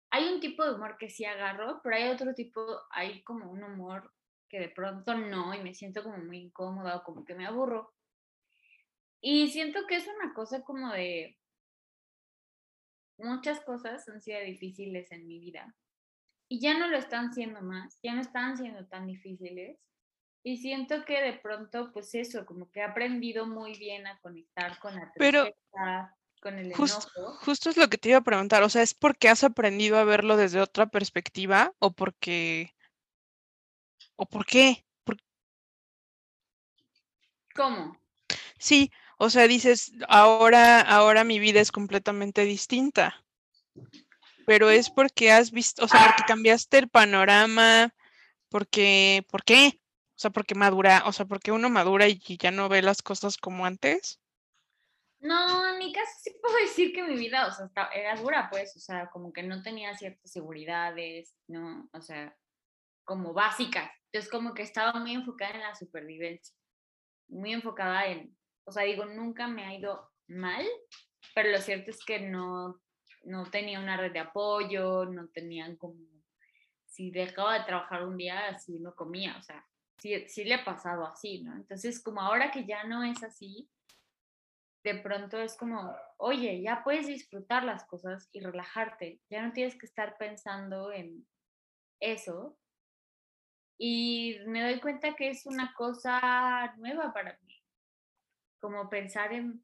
hay 0.10 0.27
un 0.33 0.39
tipo 0.39 0.65
de 0.65 0.74
humor 0.74 0.98
que 0.98 1.10
sí 1.10 1.25
agarro, 1.25 1.79
pero 1.83 1.95
hay 1.95 2.10
otro 2.10 2.33
tipo, 2.33 2.65
hay 2.91 3.24
como 3.24 3.50
un 3.50 3.63
humor 3.63 4.13
que 4.50 4.60
de 4.60 4.69
pronto 4.69 5.15
no, 5.15 5.53
y 5.53 5.62
me 5.62 5.74
siento 5.74 6.03
como 6.03 6.17
muy 6.17 6.38
incómoda 6.39 6.98
o 6.98 7.03
como 7.03 7.24
que 7.24 7.36
me 7.36 7.45
aburro. 7.45 7.93
Y 9.21 9.50
siento 9.50 9.86
que 9.88 9.95
es 9.95 10.07
una 10.07 10.33
cosa 10.33 10.63
como 10.63 10.91
de... 10.91 11.38
Muchas 13.17 13.62
cosas 13.62 14.07
han 14.10 14.19
sido 14.19 14.41
difíciles 14.41 15.12
en 15.12 15.27
mi 15.27 15.39
vida 15.39 15.75
y 16.51 16.60
ya 16.60 16.77
no 16.77 16.89
lo 16.89 16.98
están 16.98 17.33
siendo 17.33 17.62
más, 17.62 17.98
ya 18.03 18.13
no 18.13 18.19
están 18.19 18.57
siendo 18.57 18.86
tan 18.88 19.07
difíciles. 19.07 19.79
Y 20.43 20.57
siento 20.57 21.05
que 21.05 21.21
de 21.21 21.33
pronto, 21.33 21.91
pues 21.93 22.15
eso, 22.15 22.45
como 22.45 22.71
que 22.71 22.79
he 22.79 22.83
aprendido 22.83 23.45
muy 23.45 23.77
bien 23.77 24.07
a 24.07 24.19
conectar 24.19 24.79
con 24.79 24.95
la 24.95 25.12
Pero 25.15 25.43
tristeza, 25.43 26.17
con 26.41 26.57
el 26.57 26.74
Justo, 26.74 27.07
enojo. 27.15 27.38
justo 27.45 27.69
es 27.69 27.77
lo 27.77 27.88
que 27.89 27.98
te 27.98 28.10
iba 28.10 28.17
a 28.17 28.24
preguntar. 28.24 28.63
O 28.63 28.69
sea, 28.69 28.81
¿es 28.81 28.95
porque 28.95 29.29
has 29.29 29.43
aprendido 29.43 29.98
a 29.98 30.03
verlo 30.03 30.38
desde 30.38 30.60
otra 30.60 30.88
perspectiva 30.88 31.74
o 31.79 31.91
porque... 31.91 32.74
¿O 34.15 34.25
por 34.25 34.45
qué? 34.45 34.86
Por- 35.03 35.17
¿Cómo? 37.55 38.00
Sí, 38.57 38.91
o 39.17 39.29
sea, 39.29 39.48
dices, 39.48 39.91
ahora, 40.07 40.81
ahora 40.81 41.24
mi 41.24 41.39
vida 41.39 41.60
es 41.60 41.71
completamente 41.71 42.43
distinta. 42.45 43.24
Pero 44.48 44.71
es 44.71 44.89
porque 44.89 45.31
has 45.31 45.51
visto, 45.51 45.86
o 45.86 45.88
sea, 45.88 46.03
porque 46.07 46.24
cambiaste 46.27 46.79
el 46.79 46.89
panorama, 46.89 47.93
porque, 48.50 49.25
¿por 49.29 49.43
qué? 49.43 49.80
Sea, 50.21 50.29
porque 50.29 50.53
madura, 50.53 51.01
o 51.07 51.11
sea, 51.13 51.25
porque 51.25 51.51
uno 51.51 51.67
madura 51.71 52.07
y 52.07 52.19
ya 52.37 52.51
no 52.51 52.69
ve 52.69 52.83
las 52.83 53.01
cosas 53.01 53.37
como 53.37 53.65
antes. 53.65 54.19
No, 55.19 55.67
en 55.67 55.79
mi 55.79 55.91
caso 55.91 56.11
sí 56.21 56.29
puedo 56.43 56.55
decir 56.57 56.93
que 56.93 57.01
mi 57.01 57.15
vida, 57.15 57.47
o 57.47 57.51
sea, 57.51 57.89
era 57.91 58.15
dura, 58.15 58.47
pues, 58.51 58.75
o 58.75 58.79
sea, 58.79 59.09
como 59.09 59.33
que 59.33 59.41
no 59.41 59.63
tenía 59.63 59.97
ciertas 59.97 60.31
seguridades, 60.31 61.35
¿no? 61.47 61.89
O 61.91 62.01
sea, 62.03 62.37
como 63.03 63.33
básicas. 63.33 63.89
Entonces, 64.11 64.29
como 64.29 64.53
que 64.53 64.61
estaba 64.61 64.93
muy 64.99 65.13
enfocada 65.13 65.55
en 65.55 65.61
la 65.61 65.73
supervivencia, 65.73 66.55
muy 67.27 67.53
enfocada 67.53 68.05
en, 68.05 68.37
o 68.65 68.71
sea, 68.71 68.83
digo, 68.83 69.05
nunca 69.05 69.47
me 69.47 69.65
ha 69.65 69.73
ido 69.73 70.07
mal, 70.27 70.67
pero 71.33 71.49
lo 71.49 71.57
cierto 71.57 71.89
es 71.89 72.05
que 72.05 72.19
no, 72.19 72.79
no 73.23 73.49
tenía 73.49 73.79
una 73.79 73.97
red 73.97 74.11
de 74.11 74.19
apoyo, 74.19 75.05
no 75.05 75.29
tenían 75.29 75.77
como, 75.77 75.95
si 76.85 77.09
dejaba 77.09 77.57
de 77.57 77.65
trabajar 77.65 78.05
un 78.05 78.17
día, 78.17 78.49
así 78.49 78.77
no 78.77 78.93
comía, 78.93 79.35
o 79.39 79.41
sea, 79.41 79.65
sí, 80.01 80.27
sí 80.27 80.43
le 80.43 80.55
ha 80.55 80.65
pasado 80.65 81.05
así, 81.05 81.43
¿no? 81.43 81.55
Entonces, 81.55 82.01
como 82.03 82.22
ahora 82.22 82.51
que 82.51 82.65
ya 82.65 82.84
no 82.86 83.03
es 83.03 83.24
así, 83.24 83.70
de 84.84 84.96
pronto 84.96 85.38
es 85.39 85.55
como, 85.55 85.96
oye, 86.17 86.62
ya 86.62 86.84
puedes 86.84 87.05
disfrutar 87.05 87.63
las 87.63 87.86
cosas 87.86 88.27
y 88.31 88.39
relajarte, 88.39 89.22
ya 89.29 89.46
no 89.46 89.53
tienes 89.53 89.77
que 89.77 89.86
estar 89.86 90.17
pensando 90.17 90.91
en 90.91 91.27
eso. 92.01 92.58
Y 93.79 94.39
me 94.48 94.63
doy 94.63 94.79
cuenta 94.79 95.15
que 95.15 95.29
es 95.29 95.46
una 95.46 95.74
cosa 95.75 96.74
nueva 96.77 97.13
para 97.13 97.38
mí, 97.43 97.63
como 98.60 98.89
pensar 98.89 99.34
en 99.34 99.63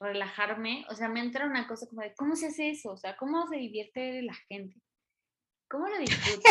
relajarme, 0.00 0.86
o 0.88 0.94
sea, 0.94 1.08
me 1.08 1.20
entra 1.20 1.46
una 1.46 1.66
cosa 1.66 1.86
como 1.86 2.02
de, 2.02 2.14
¿cómo 2.14 2.34
se 2.34 2.46
hace 2.46 2.70
eso? 2.70 2.92
O 2.92 2.96
sea, 2.96 3.16
¿cómo 3.16 3.46
se 3.46 3.56
divierte 3.56 4.22
la 4.22 4.34
gente? 4.48 4.80
¿Cómo 5.68 5.88
lo 5.88 5.98
disfruta? 5.98 6.50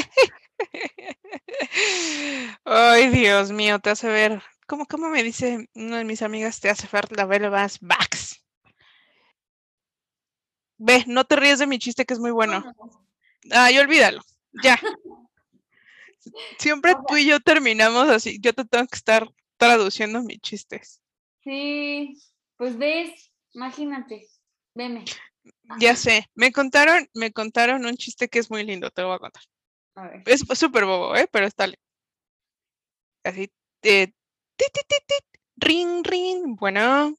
Ay, 2.66 3.10
Dios 3.10 3.52
mío, 3.52 3.80
te 3.80 3.90
hace 3.90 4.08
ver, 4.08 4.42
¿cómo, 4.68 4.86
cómo 4.86 5.10
me 5.10 5.24
dice 5.24 5.70
una 5.74 6.00
de 6.00 6.04
mis 6.04 6.22
amigas? 6.22 6.60
Te 6.60 6.70
hace 6.70 6.88
ver 6.92 7.08
ver 7.28 7.50
más 7.50 7.80
backs. 7.80 8.44
Ve, 10.78 11.06
no 11.08 11.24
te 11.24 11.38
ríes 11.38 11.60
de 11.60 11.68
mi 11.68 11.80
chiste 11.80 12.06
que 12.06 12.14
es 12.14 12.20
muy 12.20 12.32
bueno. 12.32 12.64
Ay, 13.52 13.78
olvídalo, 13.78 14.22
ya. 14.62 14.80
Siempre 16.58 16.96
tú 17.08 17.18
y 17.18 17.28
yo 17.28 17.40
terminamos 17.40 18.10
así, 18.10 18.40
yo 18.42 18.54
te 18.54 18.66
tengo 18.66 18.88
que 18.88 18.98
estar 18.98 19.30
traduciendo 19.58 20.24
mis 20.24 20.40
chistes. 20.40 21.00
Sí, 21.44 22.18
pues 22.58 22.78
ves, 22.78 23.32
imagínate, 23.54 24.28
veme. 24.74 25.06
Ya 25.80 25.96
sé, 25.96 26.26
me 26.36 26.52
contaron, 26.52 27.08
me 27.14 27.32
contaron 27.32 27.86
un 27.86 27.96
chiste 27.98 28.28
que 28.28 28.40
es 28.40 28.50
muy 28.50 28.64
lindo, 28.64 28.90
te 28.92 29.02
lo 29.02 29.10
voy 29.10 29.16
a 29.18 29.20
contar. 29.20 29.44
Es 30.26 30.44
súper 30.58 30.86
bobo, 30.86 31.16
¿eh? 31.16 31.28
Pero 31.32 31.46
está 31.48 31.68
Así, 33.24 33.52
eh, 33.84 34.14
ring, 35.58 36.04
ring, 36.04 36.56
bueno. 36.58 37.16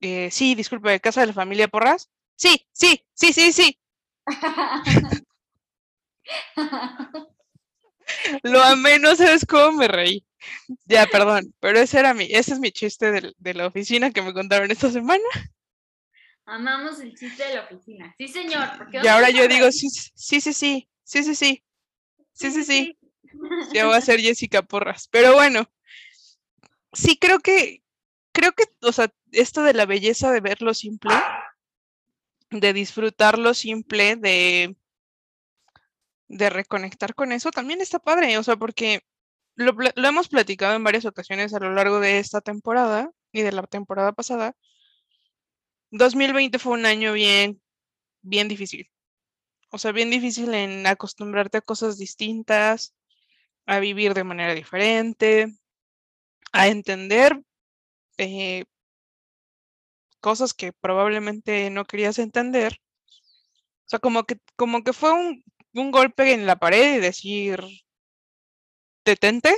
Eh, 0.00 0.30
sí, 0.30 0.54
disculpe, 0.54 1.00
¿casa 1.00 1.20
de 1.22 1.28
la 1.28 1.32
familia 1.32 1.68
Porras? 1.68 2.10
Sí, 2.36 2.66
sí, 2.72 3.04
sí, 3.14 3.32
sí, 3.32 3.52
sí. 3.52 3.78
Lo 8.42 8.62
amé, 8.62 8.98
no 8.98 9.14
sabes 9.16 9.44
cómo 9.46 9.78
me 9.78 9.88
reí. 9.88 10.24
Ya, 10.86 11.06
perdón, 11.06 11.54
pero 11.60 11.78
ese 11.80 11.98
era 11.98 12.14
mi, 12.14 12.24
ese 12.24 12.54
es 12.54 12.60
mi 12.60 12.72
chiste 12.72 13.10
de, 13.12 13.32
de 13.36 13.54
la 13.54 13.66
oficina 13.66 14.10
que 14.12 14.22
me 14.22 14.32
contaron 14.34 14.70
esta 14.70 14.90
semana. 14.90 15.24
Amamos 16.46 17.00
el 17.00 17.12
chiste 17.16 17.44
de 17.44 17.56
la 17.56 17.64
oficina. 17.64 18.14
Sí, 18.16 18.28
señor. 18.28 18.68
y 18.92 19.06
ahora 19.08 19.30
yo 19.30 19.48
digo, 19.48 19.70
sí, 19.72 19.90
sí, 19.90 20.40
sí, 20.40 20.52
sí, 20.52 20.88
sí, 21.02 21.34
sí, 21.34 21.34
sí, 22.32 22.50
sí, 22.50 22.64
sí. 22.64 22.98
Ya 23.72 23.86
voy 23.86 23.96
a 23.96 24.00
ser 24.00 24.20
Jessica 24.20 24.62
Porras. 24.62 25.08
Pero 25.10 25.34
bueno, 25.34 25.68
sí 26.92 27.18
creo 27.18 27.40
que, 27.40 27.82
creo 28.32 28.52
que, 28.52 28.64
o 28.82 28.92
sea, 28.92 29.12
esto 29.32 29.64
de 29.64 29.74
la 29.74 29.86
belleza 29.86 30.30
de 30.30 30.40
ver 30.40 30.62
lo 30.62 30.72
simple, 30.72 31.12
de 32.50 32.72
disfrutar 32.72 33.38
lo 33.38 33.52
simple, 33.52 34.14
de, 34.14 34.76
de 36.28 36.50
reconectar 36.50 37.16
con 37.16 37.32
eso, 37.32 37.50
también 37.50 37.80
está 37.80 37.98
padre, 37.98 38.38
o 38.38 38.44
sea, 38.44 38.54
porque 38.54 39.02
lo, 39.56 39.72
lo 39.72 40.08
hemos 40.08 40.28
platicado 40.28 40.76
en 40.76 40.84
varias 40.84 41.06
ocasiones 41.06 41.54
a 41.54 41.58
lo 41.58 41.74
largo 41.74 41.98
de 41.98 42.20
esta 42.20 42.40
temporada 42.40 43.10
y 43.32 43.42
de 43.42 43.50
la 43.50 43.64
temporada 43.64 44.12
pasada 44.12 44.54
2020 45.90 46.58
fue 46.58 46.72
un 46.74 46.86
año 46.86 47.12
bien, 47.12 47.60
bien 48.22 48.48
difícil. 48.48 48.90
O 49.70 49.78
sea, 49.78 49.92
bien 49.92 50.10
difícil 50.10 50.54
en 50.54 50.86
acostumbrarte 50.86 51.58
a 51.58 51.62
cosas 51.62 51.98
distintas, 51.98 52.94
a 53.66 53.80
vivir 53.80 54.14
de 54.14 54.24
manera 54.24 54.54
diferente, 54.54 55.48
a 56.52 56.68
entender 56.68 57.40
eh, 58.18 58.64
cosas 60.20 60.52
que 60.52 60.74
probablemente 60.74 61.70
no 61.70 61.86
querías 61.86 62.18
entender. 62.18 62.80
O 63.86 63.88
sea, 63.88 63.98
como 64.00 64.24
que, 64.24 64.36
como 64.56 64.82
que 64.84 64.92
fue 64.92 65.12
un, 65.12 65.42
un 65.72 65.90
golpe 65.90 66.32
en 66.32 66.46
la 66.46 66.56
pared 66.56 66.96
y 66.96 67.00
decir, 67.00 67.60
detente 69.06 69.54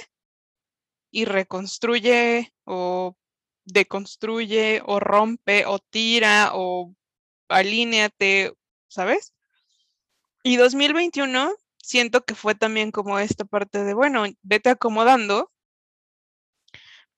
y 1.11 1.25
reconstruye 1.25 2.53
o 2.65 3.17
deconstruye 3.69 4.83
o 4.87 5.01
rompe 5.01 5.67
o 5.67 5.79
tira 5.79 6.51
o 6.55 6.95
alíneate, 7.49 8.55
¿sabes? 8.89 9.35
Y 10.43 10.57
2021 10.57 11.55
siento 11.77 12.25
que 12.25 12.35
fue 12.35 12.55
también 12.55 12.91
como 12.91 13.19
esta 13.19 13.45
parte 13.45 13.85
de, 13.85 13.95
bueno, 13.95 14.25
vete 14.43 14.71
acomodando, 14.71 15.53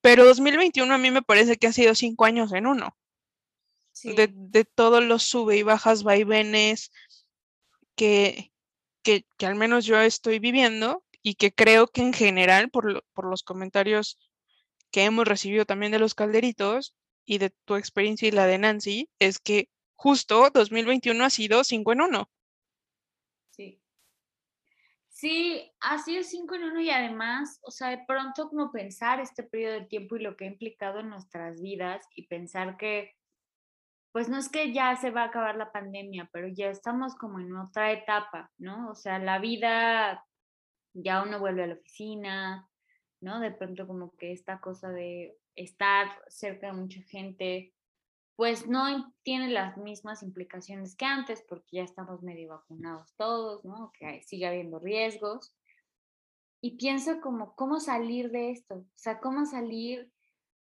pero 0.00 0.24
2021 0.24 0.92
a 0.92 0.98
mí 0.98 1.10
me 1.10 1.22
parece 1.22 1.56
que 1.56 1.66
ha 1.66 1.72
sido 1.72 1.94
cinco 1.94 2.24
años 2.24 2.52
en 2.52 2.66
uno. 2.66 2.96
De, 4.02 4.30
de, 4.32 4.64
todos 4.64 5.04
los 5.04 5.24
sube 5.24 5.58
y 5.58 5.62
bajas 5.62 6.04
vaivenes 6.04 6.90
que, 7.96 8.50
que, 9.02 9.26
que, 9.36 9.44
al 9.44 9.56
menos 9.56 9.84
yo 9.84 10.00
estoy 10.00 10.38
viviendo 10.38 11.04
y 11.22 11.34
que 11.34 11.52
creo 11.52 11.86
que 11.86 12.00
en 12.00 12.14
general, 12.14 12.70
por, 12.70 13.04
por 13.12 13.26
los 13.26 13.42
comentarios 13.42 14.16
que 14.90 15.04
hemos 15.04 15.26
recibido 15.26 15.64
también 15.64 15.92
de 15.92 15.98
los 15.98 16.14
calderitos 16.14 16.94
y 17.24 17.38
de 17.38 17.50
tu 17.64 17.76
experiencia 17.76 18.28
y 18.28 18.32
la 18.32 18.46
de 18.46 18.58
Nancy, 18.58 19.08
es 19.18 19.38
que 19.38 19.68
justo 19.94 20.50
2021 20.50 21.24
ha 21.24 21.30
sido 21.30 21.62
5 21.62 21.92
en 21.92 22.00
1. 22.00 22.30
Sí. 23.50 23.82
Sí, 25.08 25.70
ha 25.80 25.98
sido 25.98 26.22
5 26.22 26.54
en 26.54 26.64
1 26.64 26.80
y 26.80 26.90
además, 26.90 27.60
o 27.62 27.70
sea, 27.70 27.90
de 27.90 28.02
pronto 28.06 28.48
como 28.48 28.72
pensar 28.72 29.20
este 29.20 29.42
periodo 29.42 29.74
de 29.74 29.86
tiempo 29.86 30.16
y 30.16 30.22
lo 30.22 30.36
que 30.36 30.46
ha 30.46 30.48
implicado 30.48 31.00
en 31.00 31.10
nuestras 31.10 31.60
vidas 31.60 32.06
y 32.14 32.26
pensar 32.26 32.78
que, 32.78 33.12
pues 34.12 34.30
no 34.30 34.38
es 34.38 34.48
que 34.48 34.72
ya 34.72 34.96
se 34.96 35.10
va 35.10 35.24
a 35.24 35.26
acabar 35.26 35.56
la 35.56 35.70
pandemia, 35.70 36.30
pero 36.32 36.48
ya 36.48 36.70
estamos 36.70 37.14
como 37.16 37.38
en 37.38 37.54
otra 37.54 37.92
etapa, 37.92 38.50
¿no? 38.56 38.90
O 38.90 38.94
sea, 38.94 39.18
la 39.18 39.38
vida, 39.38 40.26
ya 40.94 41.22
uno 41.22 41.38
vuelve 41.38 41.64
a 41.64 41.66
la 41.66 41.74
oficina, 41.74 42.69
¿no? 43.20 43.40
De 43.40 43.50
pronto 43.50 43.86
como 43.86 44.16
que 44.16 44.32
esta 44.32 44.60
cosa 44.60 44.90
de 44.90 45.36
estar 45.54 46.08
cerca 46.28 46.68
de 46.68 46.72
mucha 46.72 47.02
gente, 47.02 47.74
pues 48.36 48.66
no 48.66 49.14
tiene 49.22 49.48
las 49.50 49.76
mismas 49.76 50.22
implicaciones 50.22 50.96
que 50.96 51.04
antes 51.04 51.42
porque 51.42 51.76
ya 51.76 51.82
estamos 51.82 52.22
medio 52.22 52.50
vacunados 52.50 53.14
todos, 53.16 53.64
¿no? 53.64 53.92
Que 53.98 54.22
sigue 54.22 54.46
habiendo 54.46 54.78
riesgos. 54.78 55.54
Y 56.62 56.76
pienso 56.76 57.20
como 57.20 57.54
cómo 57.54 57.80
salir 57.80 58.30
de 58.30 58.50
esto, 58.50 58.74
o 58.74 58.98
sea, 58.98 59.18
cómo 59.20 59.46
salir 59.46 60.10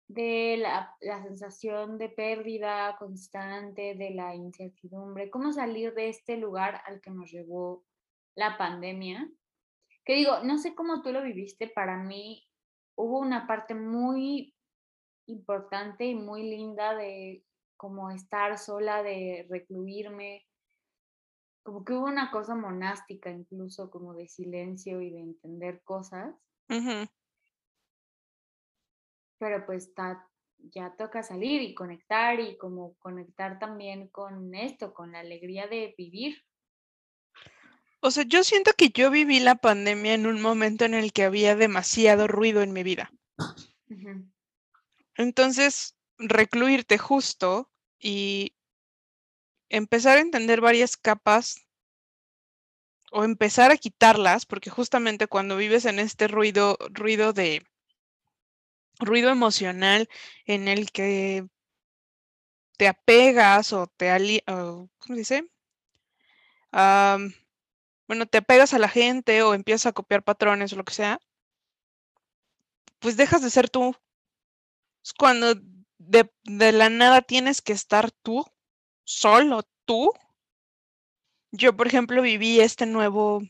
de 0.07 0.57
la, 0.57 0.95
la, 0.99 1.23
sensación 1.23 1.97
de 1.97 2.09
pérdida 2.09 2.97
constante, 2.99 3.95
de 3.95 4.11
la 4.11 4.35
incertidumbre, 4.35 5.31
cómo 5.31 5.53
salir 5.53 5.93
de 5.93 6.09
este 6.09 6.37
lugar 6.37 6.81
al 6.85 7.01
que 7.01 7.11
nos 7.11 7.31
llevó 7.31 7.83
la 8.35 8.57
pandemia 8.57 9.27
que 10.05 10.15
digo, 10.15 10.39
no 10.43 10.57
sé 10.57 10.75
cómo 10.75 11.01
tú 11.01 11.11
lo 11.11 11.21
viviste, 11.23 11.67
para 11.67 11.97
mí 11.97 12.47
hubo 12.95 13.19
una 13.19 13.47
parte 13.47 13.73
muy 13.75 14.55
importante 15.27 16.05
y 16.05 16.15
muy 16.15 16.43
linda 16.43 16.95
de 16.95 17.43
como 17.77 18.11
estar 18.11 18.57
sola, 18.57 19.01
de 19.03 19.47
recluirme, 19.49 20.45
como 21.63 21.83
que 21.85 21.93
hubo 21.93 22.05
una 22.05 22.31
cosa 22.31 22.55
monástica 22.55 23.29
incluso, 23.29 23.89
como 23.91 24.13
de 24.13 24.27
silencio 24.27 25.01
y 25.01 25.11
de 25.11 25.19
entender 25.19 25.81
cosas. 25.83 26.35
Pero 29.39 29.65
pues 29.65 29.93
ya 30.73 30.95
toca 30.95 31.23
salir 31.23 31.61
y 31.61 31.73
conectar 31.73 32.39
y 32.39 32.57
como 32.57 32.95
conectar 32.99 33.57
también 33.59 34.07
con 34.09 34.53
esto, 34.53 34.93
con 34.93 35.11
la 35.11 35.19
alegría 35.19 35.67
de 35.67 35.95
vivir. 35.97 36.43
O 38.01 38.09
sea, 38.09 38.23
yo 38.23 38.43
siento 38.43 38.71
que 38.73 38.89
yo 38.89 39.11
viví 39.11 39.39
la 39.39 39.55
pandemia 39.55 40.15
en 40.15 40.25
un 40.25 40.41
momento 40.41 40.85
en 40.85 40.95
el 40.95 41.13
que 41.13 41.23
había 41.23 41.55
demasiado 41.55 42.27
ruido 42.27 42.63
en 42.63 42.73
mi 42.73 42.81
vida. 42.81 43.11
Entonces, 45.15 45.95
recluirte 46.17 46.97
justo 46.97 47.69
y 47.99 48.55
empezar 49.69 50.17
a 50.17 50.21
entender 50.21 50.61
varias 50.61 50.97
capas 50.97 51.63
o 53.11 53.23
empezar 53.23 53.71
a 53.71 53.77
quitarlas, 53.77 54.45
porque 54.45 54.69
justamente 54.69 55.27
cuando 55.27 55.57
vives 55.57 55.85
en 55.85 55.99
este 55.99 56.27
ruido, 56.27 56.77
ruido 56.89 57.33
de 57.33 57.63
ruido 58.99 59.29
emocional 59.29 60.09
en 60.45 60.67
el 60.67 60.91
que 60.91 61.45
te 62.77 62.87
apegas 62.87 63.73
o 63.73 63.87
te 63.87 64.09
ali 64.09 64.41
¿cómo 64.45 64.89
se 65.07 65.15
dice? 65.15 65.51
Bueno, 68.11 68.25
te 68.25 68.39
apegas 68.39 68.73
a 68.73 68.77
la 68.77 68.89
gente 68.89 69.41
o 69.41 69.53
empiezas 69.53 69.85
a 69.85 69.93
copiar 69.93 70.21
patrones 70.21 70.73
o 70.73 70.75
lo 70.75 70.83
que 70.83 70.93
sea, 70.93 71.21
pues 72.99 73.15
dejas 73.15 73.41
de 73.41 73.49
ser 73.49 73.69
tú. 73.69 73.95
Es 75.01 75.13
cuando 75.13 75.55
de, 75.97 76.29
la 76.43 76.89
nada 76.89 77.21
tienes 77.21 77.61
que 77.61 77.71
estar 77.71 78.11
tú, 78.11 78.45
solo 79.05 79.63
tú. 79.85 80.11
Yo, 81.53 81.77
por 81.77 81.87
ejemplo, 81.87 82.21
viví 82.21 82.59
este 82.59 82.85
nuevo, 82.85 83.43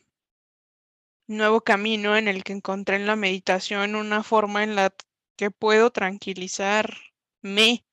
nuevo 1.25 1.61
camino 1.61 2.15
en 2.15 2.27
el 2.27 2.43
que 2.43 2.53
encontré 2.53 2.97
en 2.97 3.07
la 3.07 3.15
meditación 3.15 3.95
una 3.95 4.21
forma 4.21 4.63
en 4.63 4.75
la 4.75 4.93
que 5.37 5.49
puedo 5.49 5.89
tranquilizarme 5.89 7.83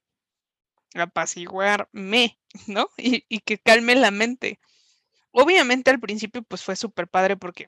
apaciguarme, 0.93 2.39
¿no? 2.67 2.91
Y, 2.99 3.25
y 3.31 3.41
que 3.41 3.57
calme 3.57 3.95
la 3.95 4.11
mente. 4.11 4.61
Obviamente 5.33 5.91
al 5.91 6.01
principio 6.01 6.43
pues 6.43 6.63
fue 6.63 6.77
súper 6.77 7.09
padre 7.09 7.37
porque 7.39 7.67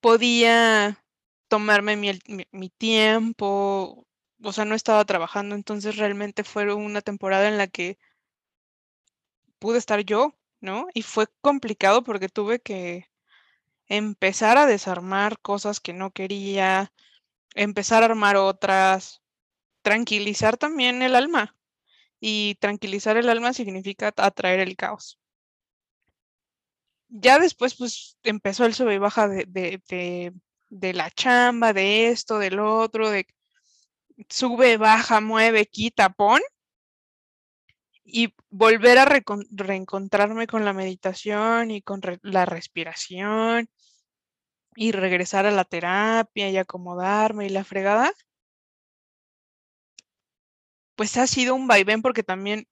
podía 0.00 1.02
tomarme 1.48 1.96
mi, 1.96 2.12
mi- 2.28 2.46
mi 2.52 2.70
tiempo, 2.70 4.06
o 4.42 4.52
sea, 4.52 4.64
no 4.64 4.74
estaba 4.74 5.04
trabajando, 5.04 5.54
entonces 5.54 5.96
realmente 5.96 6.44
fue 6.44 6.72
una 6.74 7.00
temporada 7.02 7.48
en 7.48 7.58
la 7.58 7.66
que 7.68 7.98
pude 9.58 9.78
estar 9.78 10.00
yo, 10.00 10.34
¿no? 10.60 10.88
Y 10.94 11.02
fue 11.02 11.26
complicado 11.40 12.02
porque 12.04 12.28
tuve 12.28 12.60
que 12.60 13.06
empezar 13.88 14.58
a 14.58 14.66
desarmar 14.66 15.40
cosas 15.40 15.80
que 15.80 15.92
no 15.94 16.10
quería, 16.12 16.92
empezar 17.54 18.02
a 18.02 18.06
armar 18.06 18.36
otras, 18.36 19.22
tranquilizar 19.82 20.56
también 20.58 21.02
el 21.02 21.16
alma. 21.16 21.56
Y 22.20 22.56
tranquilizar 22.56 23.16
el 23.18 23.30
alma 23.30 23.52
significa 23.54 24.12
atraer 24.16 24.60
el 24.60 24.76
caos. 24.76 25.20
Ya 27.14 27.38
después, 27.38 27.74
pues, 27.74 28.16
empezó 28.22 28.64
el 28.64 28.74
sube 28.74 28.94
y 28.94 28.98
baja 28.98 29.28
de, 29.28 29.46
de, 30.70 30.92
la 30.94 31.10
chamba, 31.10 31.74
de 31.74 32.08
esto, 32.08 32.38
del 32.38 32.58
otro, 32.58 33.10
de 33.10 33.26
sube, 34.28 34.78
baja, 34.78 35.20
mueve, 35.20 35.66
quita, 35.66 36.08
pon. 36.10 36.40
Y 38.04 38.34
volver 38.50 38.98
a 38.98 39.04
reencontrarme 39.04 40.46
con 40.46 40.64
la 40.64 40.72
meditación 40.72 41.70
y 41.70 41.82
con 41.82 42.00
la 42.22 42.46
respiración 42.46 43.68
y 44.74 44.92
regresar 44.92 45.46
a 45.46 45.50
la 45.50 45.64
terapia 45.64 46.50
y 46.50 46.56
acomodarme 46.56 47.46
y 47.46 47.50
la 47.50 47.64
fregada, 47.64 48.12
pues 50.96 51.16
ha 51.18 51.26
sido 51.26 51.54
un 51.54 51.66
vaivén 51.66 52.02
porque 52.02 52.22
también 52.22 52.66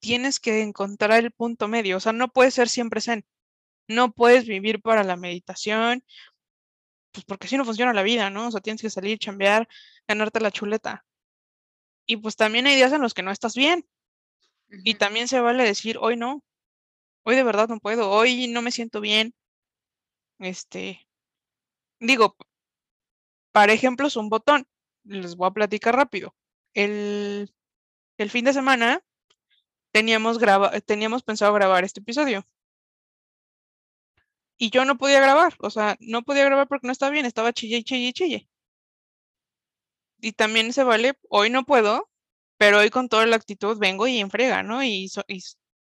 tienes 0.00 0.40
que 0.40 0.62
encontrar 0.62 1.20
el 1.20 1.32
punto 1.32 1.68
medio, 1.68 1.96
o 1.98 2.00
sea, 2.00 2.12
no 2.12 2.28
puedes 2.28 2.54
ser 2.54 2.68
siempre 2.68 3.00
zen, 3.00 3.24
no 3.88 4.12
puedes 4.12 4.46
vivir 4.46 4.80
para 4.82 5.04
la 5.04 5.16
meditación, 5.16 6.04
pues 7.12 7.24
porque 7.26 7.46
así 7.46 7.56
no 7.56 7.64
funciona 7.64 7.92
la 7.92 8.02
vida, 8.02 8.30
¿no? 8.30 8.48
O 8.48 8.50
sea, 8.50 8.60
tienes 8.60 8.82
que 8.82 8.90
salir, 8.90 9.18
chambear, 9.18 9.68
ganarte 10.06 10.40
la 10.40 10.50
chuleta. 10.52 11.04
Y 12.06 12.16
pues 12.16 12.36
también 12.36 12.66
hay 12.66 12.76
días 12.76 12.92
en 12.92 13.02
los 13.02 13.14
que 13.14 13.22
no 13.22 13.30
estás 13.30 13.54
bien 13.54 13.86
y 14.84 14.94
también 14.94 15.28
se 15.28 15.40
vale 15.40 15.64
decir, 15.64 15.98
hoy 16.00 16.16
no, 16.16 16.44
hoy 17.24 17.36
de 17.36 17.42
verdad 17.42 17.68
no 17.68 17.80
puedo, 17.80 18.10
hoy 18.10 18.48
no 18.48 18.62
me 18.62 18.70
siento 18.70 19.00
bien. 19.00 19.34
Este, 20.38 21.06
digo, 22.00 22.36
para 23.52 23.72
ejemplos, 23.72 24.16
un 24.16 24.28
botón, 24.28 24.66
les 25.04 25.36
voy 25.36 25.48
a 25.48 25.52
platicar 25.52 25.96
rápido. 25.96 26.34
El, 26.74 27.52
el 28.16 28.30
fin 28.30 28.44
de 28.44 28.52
semana 28.52 29.02
teníamos, 29.92 30.38
graba 30.38 30.80
teníamos 30.80 31.22
pensado 31.22 31.52
grabar 31.54 31.84
este 31.84 32.00
episodio. 32.00 32.44
Y 34.58 34.70
yo 34.70 34.84
no 34.84 34.96
podía 34.96 35.18
grabar, 35.20 35.54
o 35.58 35.70
sea, 35.70 35.96
no 35.98 36.22
podía 36.22 36.44
grabar 36.44 36.68
porque 36.68 36.86
no 36.86 36.92
estaba 36.92 37.10
bien, 37.10 37.26
estaba 37.26 37.52
chille 37.52 37.82
chille 37.82 38.08
y 38.08 38.12
chille. 38.12 38.48
Y 40.20 40.32
también 40.32 40.72
se 40.72 40.84
vale, 40.84 41.18
hoy 41.28 41.50
no 41.50 41.64
puedo, 41.64 42.08
pero 42.58 42.78
hoy 42.78 42.90
con 42.90 43.08
toda 43.08 43.26
la 43.26 43.36
actitud 43.36 43.78
vengo 43.78 44.06
y 44.06 44.18
enfrega, 44.20 44.62
¿no? 44.62 44.82
Y, 44.84 45.08
so- 45.08 45.22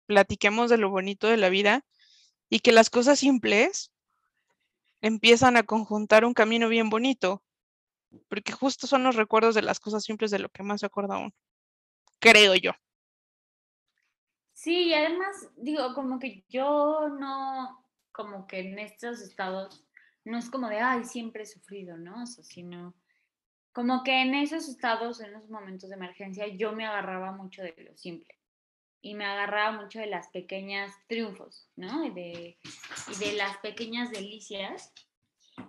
platiquemos 0.08 0.70
de 0.70 0.78
lo 0.78 0.90
bonito 0.90 1.28
de 1.28 1.38
la 1.38 1.50
vida 1.50 1.86
y 2.50 2.60
que 2.62 2.72
las 2.74 2.90
cosas 2.92 3.20
simples 3.20 3.92
empiezan 5.02 5.58
a 5.58 5.64
conjuntar 5.64 6.24
un 6.26 6.34
camino 6.36 6.70
bien 6.70 6.90
bonito, 6.92 7.44
porque 8.30 8.52
justo 8.54 8.88
son 8.88 9.04
los 9.04 9.16
recuerdos 9.16 9.56
de 9.56 9.62
las 9.64 9.80
cosas 9.80 10.04
simples 10.06 10.32
de 10.32 10.40
lo 10.40 10.50
que 10.50 10.64
más 10.64 10.82
se 10.82 10.88
acuerda 10.88 11.18
uno, 11.20 11.32
creo 12.20 12.56
yo. 12.56 12.72
Sí, 14.58 14.86
y 14.86 14.94
además, 14.96 15.52
digo, 15.56 15.94
como 15.94 16.18
que 16.18 16.44
yo 16.50 17.10
no, 17.10 17.86
como 18.12 18.48
que 18.48 18.62
en 18.62 18.80
estos 18.80 19.22
estados, 19.22 19.86
no 20.26 20.40
es 20.40 20.50
como 20.50 20.68
de, 20.68 20.80
ay, 20.80 21.04
siempre 21.04 21.44
he 21.44 21.46
sufrido, 21.46 21.96
¿no? 21.96 22.24
O 22.24 22.26
sea, 22.26 22.44
sino, 22.44 22.96
como 23.72 24.04
que 24.04 24.20
en 24.20 24.34
esos 24.34 24.68
estados, 24.68 25.22
en 25.22 25.36
esos 25.36 25.52
momentos 25.52 25.92
de 25.92 25.96
emergencia, 25.96 26.48
yo 26.48 26.72
me 26.72 26.88
agarraba 26.88 27.32
mucho 27.34 27.62
de 27.62 27.76
lo 27.88 27.96
simple 27.96 28.34
y 29.00 29.14
me 29.14 29.26
agarraba 29.26 29.80
mucho 29.80 30.00
de 30.00 30.08
las 30.08 30.30
pequeñas 30.30 30.92
triunfos, 31.08 31.70
¿no? 31.76 32.04
Y 32.04 32.10
de, 32.10 32.58
de 33.20 33.34
las 33.34 33.58
pequeñas 33.58 34.10
delicias. 34.10 34.92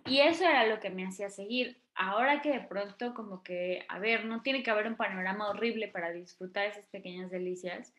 Y 0.06 0.20
eso 0.20 0.44
era 0.44 0.66
lo 0.66 0.80
que 0.80 0.88
me 0.88 1.06
hacía 1.06 1.28
seguir. 1.28 1.82
Ahora 1.94 2.40
que 2.40 2.52
de 2.52 2.60
pronto 2.60 3.12
como 3.12 3.42
que, 3.42 3.84
a 3.90 3.98
ver, 3.98 4.24
no 4.24 4.40
tiene 4.40 4.62
que 4.62 4.70
haber 4.70 4.86
un 4.86 4.96
panorama 4.96 5.50
horrible 5.50 5.88
para 5.88 6.10
disfrutar 6.10 6.64
esas 6.64 6.86
pequeñas 6.86 7.30
delicias, 7.30 7.92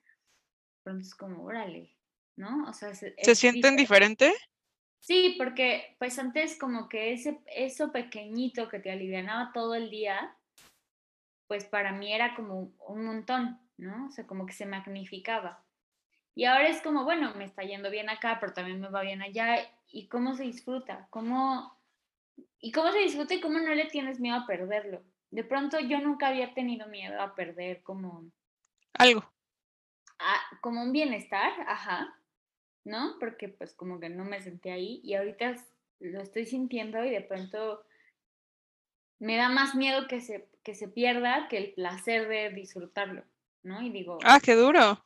pronto 0.84 1.02
es 1.02 1.16
como, 1.16 1.44
órale, 1.44 1.96
¿no? 2.36 2.70
O 2.70 2.74
sea, 2.74 2.94
¿Se 2.94 3.14
sienten 3.36 3.76
diferente. 3.76 4.26
diferente? 4.26 4.50
Sí, 5.00 5.36
porque 5.38 5.96
pues 5.98 6.20
antes 6.20 6.58
como 6.58 6.90
que 6.90 7.14
ese, 7.14 7.40
eso 7.48 7.92
pequeñito 7.92 8.68
que 8.68 8.80
te 8.80 8.92
alivianaba 8.92 9.52
todo 9.54 9.76
el 9.76 9.90
día, 9.90 10.36
pues 11.48 11.66
para 11.66 11.92
mí 11.94 12.14
era 12.14 12.36
como 12.36 12.74
un 12.88 13.06
montón, 13.06 13.60
¿no? 13.78 14.08
O 14.08 14.12
sea, 14.12 14.28
como 14.28 14.46
que 14.46 14.54
se 14.54 14.66
magnificaba. 14.66 15.64
Y 16.36 16.46
ahora 16.46 16.68
es 16.68 16.82
como, 16.82 17.04
bueno, 17.04 17.34
me 17.36 17.46
está 17.46 17.64
yendo 17.64 17.90
bien 17.90 18.10
acá, 18.10 18.38
pero 18.40 18.54
también 18.54 18.80
me 18.80 18.90
va 18.90 19.02
bien 19.02 19.22
allá. 19.22 19.58
¿Y 19.88 20.08
cómo 20.08 20.36
se 20.36 20.44
disfruta? 20.44 21.08
¿Cómo, 21.10 21.76
¿Y 22.60 22.72
cómo 22.72 22.92
se 22.92 23.00
disfruta 23.00 23.34
y 23.34 23.42
cómo 23.42 23.60
no 23.60 23.74
le 23.74 23.86
tienes 23.86 24.20
miedo 24.20 24.38
a 24.38 24.46
perderlo? 24.46 25.02
De 25.32 25.44
pronto 25.44 25.80
yo 25.80 26.00
nunca 26.00 26.28
había 26.28 26.54
tenido 26.54 26.88
miedo 26.88 27.22
a 27.22 27.36
perder 27.36 27.82
como, 27.84 28.32
Algo. 28.94 29.30
A- 30.20 30.60
como 30.62 30.82
un 30.84 30.92
bienestar, 30.92 31.52
ajá, 31.68 32.16
¿no? 32.86 33.18
Porque 33.20 33.50
pues 33.50 33.74
como 33.74 34.00
que 34.00 34.10
no 34.10 34.26
me 34.26 34.42
senté 34.42 34.72
ahí 34.72 35.02
y 35.04 35.16
ahorita 35.16 35.56
lo 36.00 36.22
estoy 36.22 36.46
sintiendo 36.46 37.04
y 37.04 37.10
de 37.12 37.22
pronto 37.22 37.84
me 39.20 39.36
da 39.38 39.50
más 39.50 39.76
miedo 39.76 40.08
que 40.08 40.22
se, 40.22 40.48
que 40.64 40.76
se 40.76 40.88
pierda 40.88 41.48
que 41.50 41.58
el 41.58 41.74
placer 41.74 42.28
de 42.28 42.50
disfrutarlo, 42.52 43.24
¿no? 43.64 43.82
Y 43.82 43.90
digo, 43.92 44.18
Ah, 44.24 44.40
qué 44.44 44.56
duro. 44.56 45.04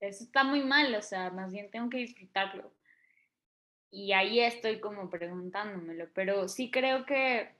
eso 0.00 0.24
está 0.24 0.44
muy 0.44 0.62
mal, 0.64 0.94
o 0.94 1.02
sea, 1.02 1.30
más 1.30 1.52
bien 1.52 1.70
tengo 1.70 1.88
que 1.90 1.98
disfrutarlo. 1.98 2.72
Y 3.90 4.12
ahí 4.12 4.40
estoy 4.40 4.80
como 4.80 5.08
preguntándomelo, 5.10 6.08
pero 6.14 6.46
sí 6.48 6.70
creo 6.70 7.06
que, 7.06 7.50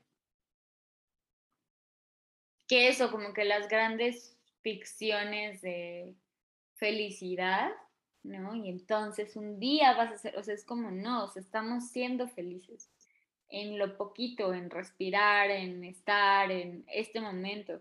que 2.66 2.88
eso, 2.88 3.10
como 3.10 3.32
que 3.32 3.44
las 3.44 3.68
grandes 3.68 4.36
ficciones 4.62 5.62
de 5.62 6.14
felicidad, 6.78 7.70
¿no? 8.22 8.54
Y 8.54 8.68
entonces 8.68 9.36
un 9.36 9.58
día 9.60 9.94
vas 9.94 10.12
a 10.12 10.18
ser, 10.18 10.36
o 10.36 10.42
sea, 10.42 10.54
es 10.54 10.64
como 10.64 10.90
no, 10.90 11.24
o 11.24 11.28
sea, 11.28 11.42
estamos 11.42 11.90
siendo 11.90 12.28
felices 12.28 12.90
en 13.50 13.78
lo 13.78 13.96
poquito, 13.96 14.52
en 14.52 14.70
respirar, 14.70 15.50
en 15.50 15.84
estar, 15.84 16.50
en 16.50 16.84
este 16.88 17.20
momento. 17.20 17.80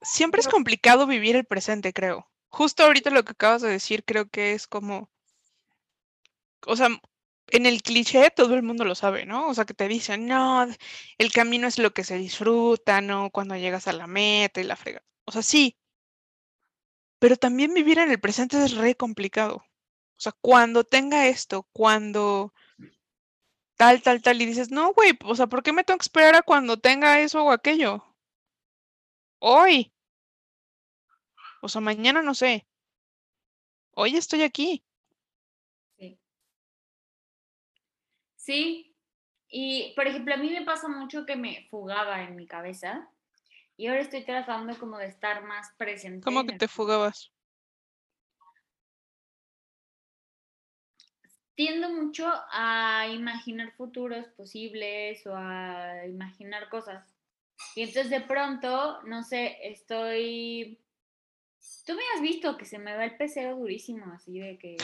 Siempre 0.00 0.40
es 0.40 0.48
complicado 0.48 1.06
vivir 1.06 1.36
el 1.36 1.44
presente, 1.44 1.92
creo. 1.92 2.26
Justo 2.48 2.82
ahorita 2.82 3.10
lo 3.10 3.24
que 3.24 3.32
acabas 3.32 3.62
de 3.62 3.70
decir, 3.70 4.04
creo 4.04 4.28
que 4.28 4.52
es 4.52 4.66
como, 4.66 5.10
o 6.66 6.76
sea, 6.76 6.88
en 7.48 7.66
el 7.66 7.82
cliché 7.82 8.30
todo 8.30 8.54
el 8.54 8.62
mundo 8.62 8.84
lo 8.84 8.94
sabe, 8.94 9.26
¿no? 9.26 9.48
O 9.48 9.54
sea, 9.54 9.64
que 9.64 9.74
te 9.74 9.88
dicen, 9.88 10.26
no, 10.26 10.66
el 11.18 11.32
camino 11.32 11.68
es 11.68 11.78
lo 11.78 11.92
que 11.92 12.04
se 12.04 12.16
disfruta, 12.16 13.00
¿no? 13.00 13.30
Cuando 13.30 13.56
llegas 13.56 13.88
a 13.88 13.92
la 13.92 14.06
meta 14.06 14.60
y 14.60 14.64
la 14.64 14.76
frega. 14.76 15.02
O 15.24 15.32
sea, 15.32 15.42
sí, 15.42 15.76
pero 17.22 17.36
también 17.36 17.72
vivir 17.72 18.00
en 18.00 18.10
el 18.10 18.18
presente 18.18 18.60
es 18.64 18.76
re 18.76 18.96
complicado. 18.96 19.58
O 19.58 20.20
sea, 20.20 20.32
cuando 20.40 20.82
tenga 20.82 21.28
esto, 21.28 21.68
cuando 21.72 22.52
tal, 23.76 24.02
tal, 24.02 24.20
tal, 24.20 24.42
y 24.42 24.46
dices, 24.46 24.72
no, 24.72 24.92
güey, 24.92 25.16
o 25.24 25.36
sea, 25.36 25.46
¿por 25.46 25.62
qué 25.62 25.72
me 25.72 25.84
tengo 25.84 25.98
que 25.98 26.02
esperar 26.02 26.34
a 26.34 26.42
cuando 26.42 26.80
tenga 26.80 27.20
eso 27.20 27.44
o 27.44 27.52
aquello? 27.52 28.04
Hoy. 29.38 29.92
O 31.60 31.68
sea, 31.68 31.80
mañana 31.80 32.22
no 32.22 32.34
sé. 32.34 32.66
Hoy 33.94 34.16
estoy 34.16 34.42
aquí. 34.42 34.84
Sí. 35.96 36.18
Sí, 38.34 38.96
y 39.46 39.92
por 39.94 40.08
ejemplo, 40.08 40.34
a 40.34 40.38
mí 40.38 40.50
me 40.50 40.64
pasa 40.64 40.88
mucho 40.88 41.24
que 41.24 41.36
me 41.36 41.68
fugaba 41.70 42.24
en 42.24 42.34
mi 42.34 42.48
cabeza 42.48 43.08
y 43.76 43.86
ahora 43.86 44.00
estoy 44.00 44.24
tratando 44.24 44.78
como 44.78 44.98
de 44.98 45.06
estar 45.06 45.44
más 45.44 45.72
presente. 45.76 46.24
¿Cómo 46.24 46.44
que 46.44 46.56
te 46.56 46.68
fugabas? 46.68 47.32
tiendo 51.54 51.90
mucho 51.90 52.28
a 52.50 53.06
imaginar 53.08 53.72
futuros 53.72 54.26
posibles 54.28 55.26
o 55.26 55.34
a 55.36 56.06
imaginar 56.06 56.68
cosas. 56.68 57.14
Y 57.76 57.82
entonces 57.82 58.10
de 58.10 58.20
pronto, 58.20 59.02
no 59.04 59.22
sé, 59.22 59.58
estoy... 59.62 60.80
Tú 61.86 61.94
me 61.94 62.02
has 62.14 62.22
visto 62.22 62.56
que 62.56 62.64
se 62.64 62.78
me 62.78 62.96
va 62.96 63.04
el 63.04 63.16
pecero 63.16 63.56
durísimo, 63.56 64.12
así 64.12 64.38
de 64.38 64.58
que... 64.58 64.76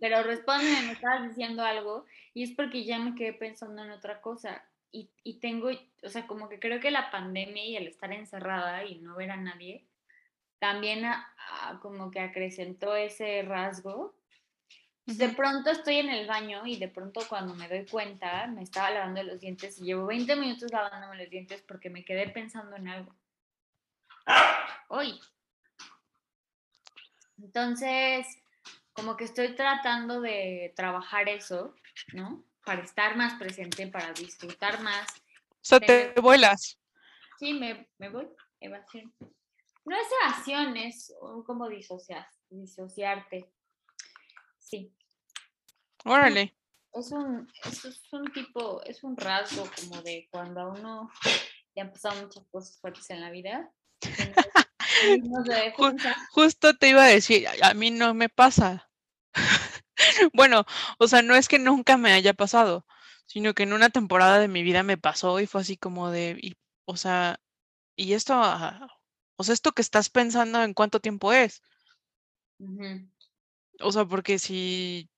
pero 0.00 0.22
respóndeme, 0.22 0.86
me 0.86 0.92
estabas 0.92 1.28
diciendo 1.28 1.62
algo 1.62 2.04
y 2.32 2.42
es 2.42 2.52
porque 2.52 2.84
ya 2.84 2.98
me 2.98 3.14
quedé 3.14 3.34
pensando 3.34 3.84
en 3.84 3.90
otra 3.90 4.20
cosa. 4.20 4.64
Y, 4.94 5.10
y 5.22 5.40
tengo, 5.40 5.70
o 6.02 6.08
sea, 6.08 6.26
como 6.26 6.48
que 6.48 6.58
creo 6.58 6.80
que 6.80 6.90
la 6.90 7.10
pandemia 7.10 7.64
y 7.64 7.76
el 7.76 7.88
estar 7.88 8.12
encerrada 8.12 8.84
y 8.84 9.00
no 9.00 9.16
ver 9.16 9.30
a 9.30 9.36
nadie 9.36 9.86
también 10.64 11.04
como 11.82 12.10
que 12.10 12.20
acrecentó 12.20 12.96
ese 12.96 13.42
rasgo. 13.42 14.14
De 15.04 15.28
pronto 15.28 15.68
estoy 15.68 15.96
en 15.96 16.08
el 16.08 16.26
baño 16.26 16.64
y 16.64 16.78
de 16.78 16.88
pronto 16.88 17.20
cuando 17.28 17.54
me 17.54 17.68
doy 17.68 17.84
cuenta 17.84 18.46
me 18.46 18.62
estaba 18.62 18.90
lavando 18.90 19.22
los 19.22 19.38
dientes 19.40 19.78
y 19.78 19.84
llevo 19.84 20.06
20 20.06 20.36
minutos 20.36 20.72
lavándome 20.72 21.18
los 21.18 21.28
dientes 21.28 21.60
porque 21.68 21.90
me 21.90 22.02
quedé 22.02 22.30
pensando 22.30 22.76
en 22.76 22.88
algo. 22.88 23.14
Hoy. 24.88 25.20
Entonces, 27.36 28.26
como 28.94 29.18
que 29.18 29.24
estoy 29.24 29.54
tratando 29.54 30.22
de 30.22 30.72
trabajar 30.74 31.28
eso, 31.28 31.74
¿no? 32.14 32.42
Para 32.64 32.82
estar 32.82 33.16
más 33.16 33.38
presente, 33.38 33.86
para 33.88 34.12
disfrutar 34.12 34.82
más. 34.82 35.06
O 35.50 35.56
sea, 35.60 35.80
te 35.80 36.12
vuelas. 36.20 36.78
Sí, 37.38 37.54
me, 37.54 37.88
me 37.98 38.08
voy, 38.08 38.28
evasión. 38.60 39.12
No 39.84 39.96
es 39.96 40.06
evasión, 40.22 40.76
es 40.76 41.12
como 41.46 41.68
disociar, 41.68 42.26
disociarte. 42.48 43.50
Sí. 44.58 44.94
Órale. 46.04 46.56
Es 46.92 47.10
un, 47.10 47.50
es, 47.64 48.12
un 48.12 48.32
tipo, 48.32 48.82
es 48.84 49.02
un 49.02 49.16
rasgo 49.16 49.68
como 49.80 50.00
de 50.02 50.28
cuando 50.30 50.60
a 50.60 50.68
uno 50.68 51.10
le 51.74 51.82
han 51.82 51.90
pasado 51.90 52.22
muchas 52.22 52.46
cosas 52.50 52.78
fuertes 52.78 53.10
en 53.10 53.20
la 53.20 53.30
vida. 53.30 53.72
Justo 56.30 56.76
te 56.76 56.90
iba 56.90 57.04
a 57.04 57.08
decir, 57.08 57.48
a 57.62 57.74
mí 57.74 57.90
no 57.90 58.14
me 58.14 58.28
pasa. 58.28 58.88
bueno, 60.34 60.64
o 60.98 61.08
sea, 61.08 61.22
no 61.22 61.34
es 61.34 61.48
que 61.48 61.58
nunca 61.58 61.96
me 61.96 62.12
haya 62.12 62.34
pasado, 62.34 62.86
sino 63.26 63.54
que 63.54 63.64
en 63.64 63.72
una 63.72 63.90
temporada 63.90 64.38
de 64.38 64.48
mi 64.48 64.62
vida 64.62 64.82
me 64.82 64.98
pasó 64.98 65.40
y 65.40 65.46
fue 65.46 65.62
así 65.62 65.76
como 65.76 66.10
de, 66.10 66.56
o 66.84 66.96
sea, 66.96 67.40
y 67.96 68.14
esto 68.14 68.34
o 69.36 69.44
sea, 69.44 69.54
esto 69.54 69.72
que 69.72 69.82
estás 69.82 70.10
pensando 70.10 70.62
en 70.62 70.74
cuánto 70.74 71.00
tiempo 71.00 71.32
es. 71.32 71.62
O 73.80 73.92
sea, 73.92 74.04
porque 74.06 74.38
si, 74.38 75.08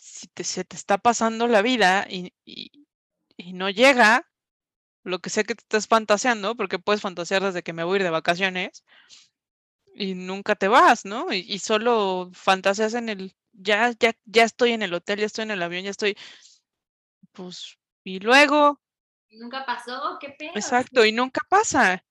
si 0.00 0.28
se 0.44 0.64
te 0.64 0.76
está 0.76 0.98
pasando 0.98 1.46
la 1.46 1.62
vida 1.62 2.06
y, 2.08 2.32
no 3.52 3.70
llega, 3.70 4.28
lo 5.04 5.20
que 5.20 5.30
sé 5.30 5.44
que 5.44 5.54
te 5.54 5.62
estás 5.62 5.86
fantaseando, 5.88 6.56
porque 6.56 6.78
puedes 6.78 7.02
fantasear 7.02 7.42
desde 7.42 7.62
que 7.62 7.72
me 7.72 7.84
voy 7.84 7.96
a 7.96 7.96
ir 7.98 8.02
de 8.04 8.10
vacaciones 8.10 8.84
y 9.94 10.14
nunca 10.14 10.54
te 10.56 10.68
vas, 10.68 11.04
¿no? 11.04 11.32
Y, 11.32 11.38
y, 11.40 11.58
solo 11.58 12.30
fantaseas 12.32 12.94
en 12.94 13.08
el, 13.08 13.36
ya, 13.58 13.92
ya, 13.98 14.14
ya 14.24 14.44
estoy 14.44 14.72
en 14.72 14.82
el 14.82 14.94
hotel, 14.94 15.20
ya 15.20 15.26
estoy 15.26 15.44
en 15.44 15.50
el 15.50 15.62
avión, 15.62 15.84
ya 15.84 15.90
estoy, 15.90 16.16
pues, 17.32 17.76
y 18.04 18.20
luego. 18.20 18.80
Nunca 19.30 19.66
pasó, 19.66 20.18
qué 20.20 20.30
pedo. 20.38 20.52
Exacto, 20.54 21.04
y 21.04 21.12
nunca 21.12 21.40
pasa. 21.48 22.02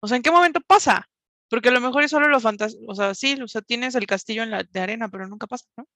O 0.00 0.08
sea, 0.08 0.16
¿en 0.16 0.22
qué 0.22 0.30
momento 0.30 0.60
pasa? 0.60 1.08
Porque 1.48 1.68
a 1.68 1.72
lo 1.72 1.80
mejor 1.80 2.02
es 2.02 2.10
solo 2.10 2.28
lo 2.28 2.40
fantasma, 2.40 2.80
o 2.88 2.94
sea, 2.94 3.14
sí, 3.14 3.40
o 3.40 3.48
sea, 3.48 3.62
tienes 3.62 3.94
el 3.94 4.06
castillo 4.06 4.42
en 4.42 4.50
la, 4.50 4.62
de 4.64 4.80
arena, 4.80 5.08
pero 5.08 5.26
nunca 5.28 5.46
pasa, 5.46 5.66
¿no? 5.76 5.86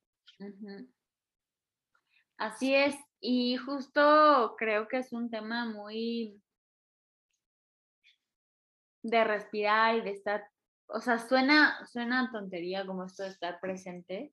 Así 2.36 2.74
es, 2.74 2.94
y 3.20 3.56
justo 3.56 4.54
creo 4.56 4.86
que 4.86 4.98
es 4.98 5.12
un 5.12 5.30
tema 5.30 5.64
muy 5.64 6.40
de 9.02 9.24
respirar 9.24 9.96
y 9.96 10.02
de 10.02 10.10
estar, 10.10 10.48
o 10.86 11.00
sea, 11.00 11.18
suena, 11.18 11.84
suena 11.86 12.30
tontería 12.30 12.86
como 12.86 13.04
esto 13.04 13.24
de 13.24 13.30
estar 13.30 13.58
presente, 13.60 14.32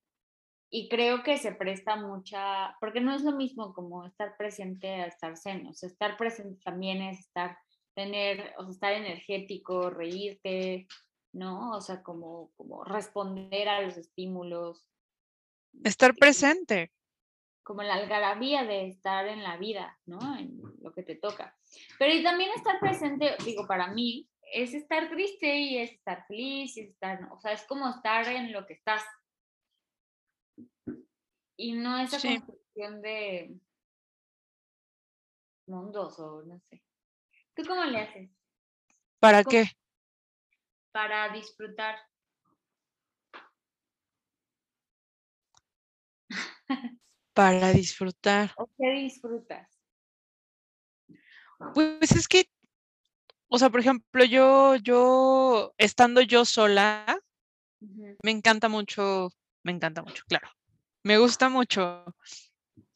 y 0.70 0.90
creo 0.90 1.24
que 1.24 1.38
se 1.38 1.54
presta 1.54 1.96
mucha, 1.96 2.76
porque 2.80 3.02
no 3.02 3.14
es 3.14 3.24
lo 3.24 3.32
mismo 3.32 3.74
como 3.74 4.06
estar 4.06 4.36
presente 4.38 4.88
a 4.88 5.06
estar 5.06 5.38
zen, 5.38 5.68
o 5.68 5.74
sea, 5.74 5.90
estar 5.90 6.18
presente 6.18 6.60
también 6.64 7.02
es 7.02 7.20
estar 7.20 7.58
tener, 7.96 8.54
o 8.58 8.64
sea, 8.64 8.72
estar 8.72 8.94
energético, 8.94 9.90
reírte, 9.90 10.88
¿no? 11.34 11.72
O 11.72 11.82
sea, 11.82 12.04
como, 12.04 12.52
como 12.56 12.84
responder 12.84 13.68
a 13.70 13.82
los 13.82 13.98
estímulos. 13.98 14.86
Estar 15.84 16.14
presente. 16.16 16.92
Como 17.64 17.82
la 17.82 17.96
algarabía 17.96 18.64
de 18.64 18.88
estar 18.88 19.28
en 19.28 19.42
la 19.42 19.58
vida, 19.58 19.98
¿no? 20.06 20.20
En 20.38 20.62
lo 20.82 20.94
que 20.94 21.04
te 21.04 21.16
toca. 21.16 21.58
Pero 21.98 22.14
y 22.14 22.22
también 22.22 22.52
estar 22.56 22.80
presente, 22.80 23.36
digo, 23.44 23.66
para 23.66 23.88
mí, 23.88 24.30
es 24.54 24.74
estar 24.74 25.10
triste 25.10 25.58
y 25.58 25.78
es 25.80 25.92
estar 25.92 26.26
feliz, 26.28 26.78
y 26.78 26.82
estar, 26.82 27.28
o 27.32 27.40
sea, 27.40 27.54
es 27.54 27.64
como 27.64 27.90
estar 27.90 28.28
en 28.28 28.52
lo 28.52 28.68
que 28.68 28.74
estás. 28.74 29.04
Y 31.58 31.74
no 31.74 31.98
esa 32.00 32.20
construcción 32.20 33.02
de 33.02 33.58
mundos 35.68 36.20
o 36.20 36.44
no 36.44 36.60
sé. 36.70 36.84
¿Tú 37.56 37.64
cómo 37.66 37.84
le 37.86 38.02
haces? 38.02 38.30
¿Para 39.20 39.44
qué? 39.44 39.66
Para 40.92 41.30
disfrutar. 41.30 41.96
Para 47.34 47.72
disfrutar. 47.72 48.54
¿O 48.58 48.70
qué 48.78 48.92
disfrutas? 48.92 49.70
Pues 51.74 52.12
es 52.12 52.28
que, 52.28 52.50
o 53.48 53.58
sea, 53.58 53.70
por 53.70 53.80
ejemplo, 53.80 54.24
yo, 54.24 54.76
yo, 54.76 55.74
estando 55.78 56.22
yo 56.22 56.46
sola, 56.46 57.20
me 57.80 58.32
encanta 58.32 58.70
mucho, 58.70 59.30
me 59.66 59.72
encanta 59.72 60.04
mucho, 60.04 60.24
claro. 60.28 60.48
Me 61.04 61.18
gusta 61.18 61.50
mucho 61.50 62.06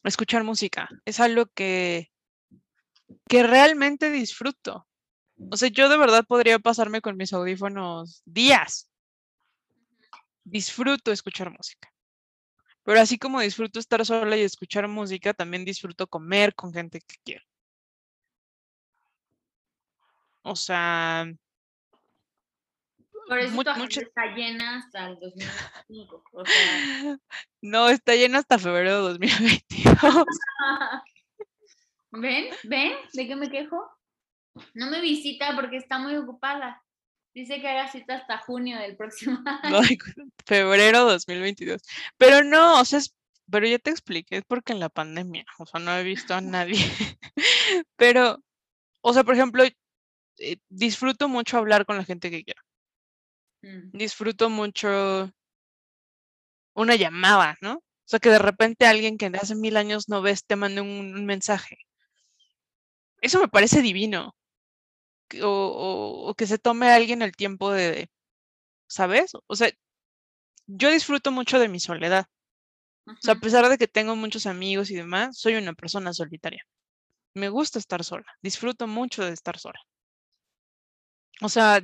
escuchar 0.04 0.44
música. 0.44 0.88
Es 1.04 1.18
algo 1.18 1.46
que, 1.46 2.12
que 3.28 3.42
realmente 3.42 4.10
disfruto. 4.10 4.86
O 5.50 5.56
sea, 5.56 5.68
yo 5.68 5.88
de 5.88 5.98
verdad 5.98 6.24
podría 6.24 6.60
pasarme 6.60 7.00
con 7.00 7.16
mis 7.16 7.32
audífonos 7.32 8.22
días. 8.24 8.88
Disfruto 10.44 11.10
escuchar 11.10 11.50
música. 11.50 11.92
Pero 12.84 13.00
así 13.00 13.18
como 13.18 13.40
disfruto 13.40 13.80
estar 13.80 14.06
sola 14.06 14.36
y 14.36 14.42
escuchar 14.42 14.86
música, 14.86 15.34
también 15.34 15.64
disfruto 15.64 16.06
comer 16.06 16.54
con 16.54 16.72
gente 16.72 17.00
que 17.00 17.16
quiero. 17.24 17.44
O 20.42 20.54
sea... 20.54 21.26
Por 23.30 23.38
eso 23.38 23.62
está 24.00 24.34
llena 24.34 24.78
hasta 24.78 25.06
el 25.06 25.20
2025. 25.20 26.24
No, 27.62 27.88
está 27.88 28.16
llena 28.16 28.38
hasta 28.38 28.58
febrero 28.58 28.96
de 28.96 29.02
2022. 29.10 29.96
¿Ven? 32.10 32.46
¿Ven? 32.64 32.92
¿De 33.12 33.28
qué 33.28 33.36
me 33.36 33.48
quejo? 33.48 33.88
No 34.74 34.90
me 34.90 35.00
visita 35.00 35.54
porque 35.54 35.76
está 35.76 36.00
muy 36.00 36.16
ocupada. 36.16 36.82
Dice 37.32 37.60
que 37.60 37.68
haga 37.68 37.86
cita 37.86 38.16
hasta 38.16 38.38
junio 38.38 38.80
del 38.80 38.96
próximo 38.96 39.38
año. 39.62 39.78
febrero 40.44 41.04
2022. 41.04 41.82
Pero 42.16 42.42
no, 42.42 42.80
o 42.80 42.84
sea, 42.84 42.98
pero 43.48 43.68
ya 43.68 43.78
te 43.78 43.90
expliqué, 43.90 44.38
es 44.38 44.44
porque 44.44 44.72
en 44.72 44.80
la 44.80 44.88
pandemia, 44.88 45.46
o 45.60 45.66
sea, 45.66 45.78
no 45.78 45.96
he 45.96 46.02
visto 46.02 46.34
a 46.34 46.40
nadie. 46.40 46.80
pero, 47.94 48.42
o 49.02 49.14
sea, 49.14 49.22
por 49.22 49.34
ejemplo, 49.34 49.62
eh, 50.38 50.56
disfruto 50.68 51.28
mucho 51.28 51.58
hablar 51.58 51.86
con 51.86 51.96
la 51.96 52.04
gente 52.04 52.28
que 52.32 52.42
quiero. 52.42 52.60
Mm. 53.62 53.90
Disfruto 53.92 54.50
mucho 54.50 55.30
una 56.74 56.96
llamada, 56.96 57.56
¿no? 57.60 57.74
O 57.74 58.08
sea, 58.10 58.18
que 58.20 58.30
de 58.30 58.38
repente 58.38 58.86
alguien 58.86 59.18
que 59.18 59.26
hace 59.26 59.54
mil 59.54 59.76
años 59.76 60.08
no 60.08 60.22
ves 60.22 60.44
te 60.44 60.56
mande 60.56 60.80
un 60.80 61.24
mensaje. 61.26 61.78
Eso 63.20 63.40
me 63.40 63.48
parece 63.48 63.82
divino. 63.82 64.34
O, 65.42 66.34
que 66.36 66.46
se 66.46 66.58
tome 66.58 66.90
alguien 66.90 67.22
el 67.22 67.36
tiempo 67.36 67.70
de, 67.72 68.10
¿sabes? 68.88 69.32
O 69.46 69.56
sea, 69.56 69.70
yo 70.66 70.90
disfruto 70.90 71.30
mucho 71.32 71.58
de 71.60 71.68
mi 71.68 71.80
soledad. 71.80 72.26
O 73.06 73.16
sea, 73.20 73.34
a 73.34 73.40
pesar 73.40 73.68
de 73.68 73.78
que 73.78 73.88
tengo 73.88 74.16
muchos 74.16 74.46
amigos 74.46 74.90
y 74.90 74.96
demás, 74.96 75.38
soy 75.38 75.54
una 75.56 75.74
persona 75.74 76.12
solitaria. 76.12 76.64
Me 77.34 77.48
gusta 77.48 77.78
estar 77.78 78.04
sola, 78.04 78.26
disfruto 78.42 78.86
mucho 78.86 79.24
de 79.24 79.32
estar 79.32 79.58
sola. 79.58 79.80
O 81.42 81.48
sea, 81.48 81.80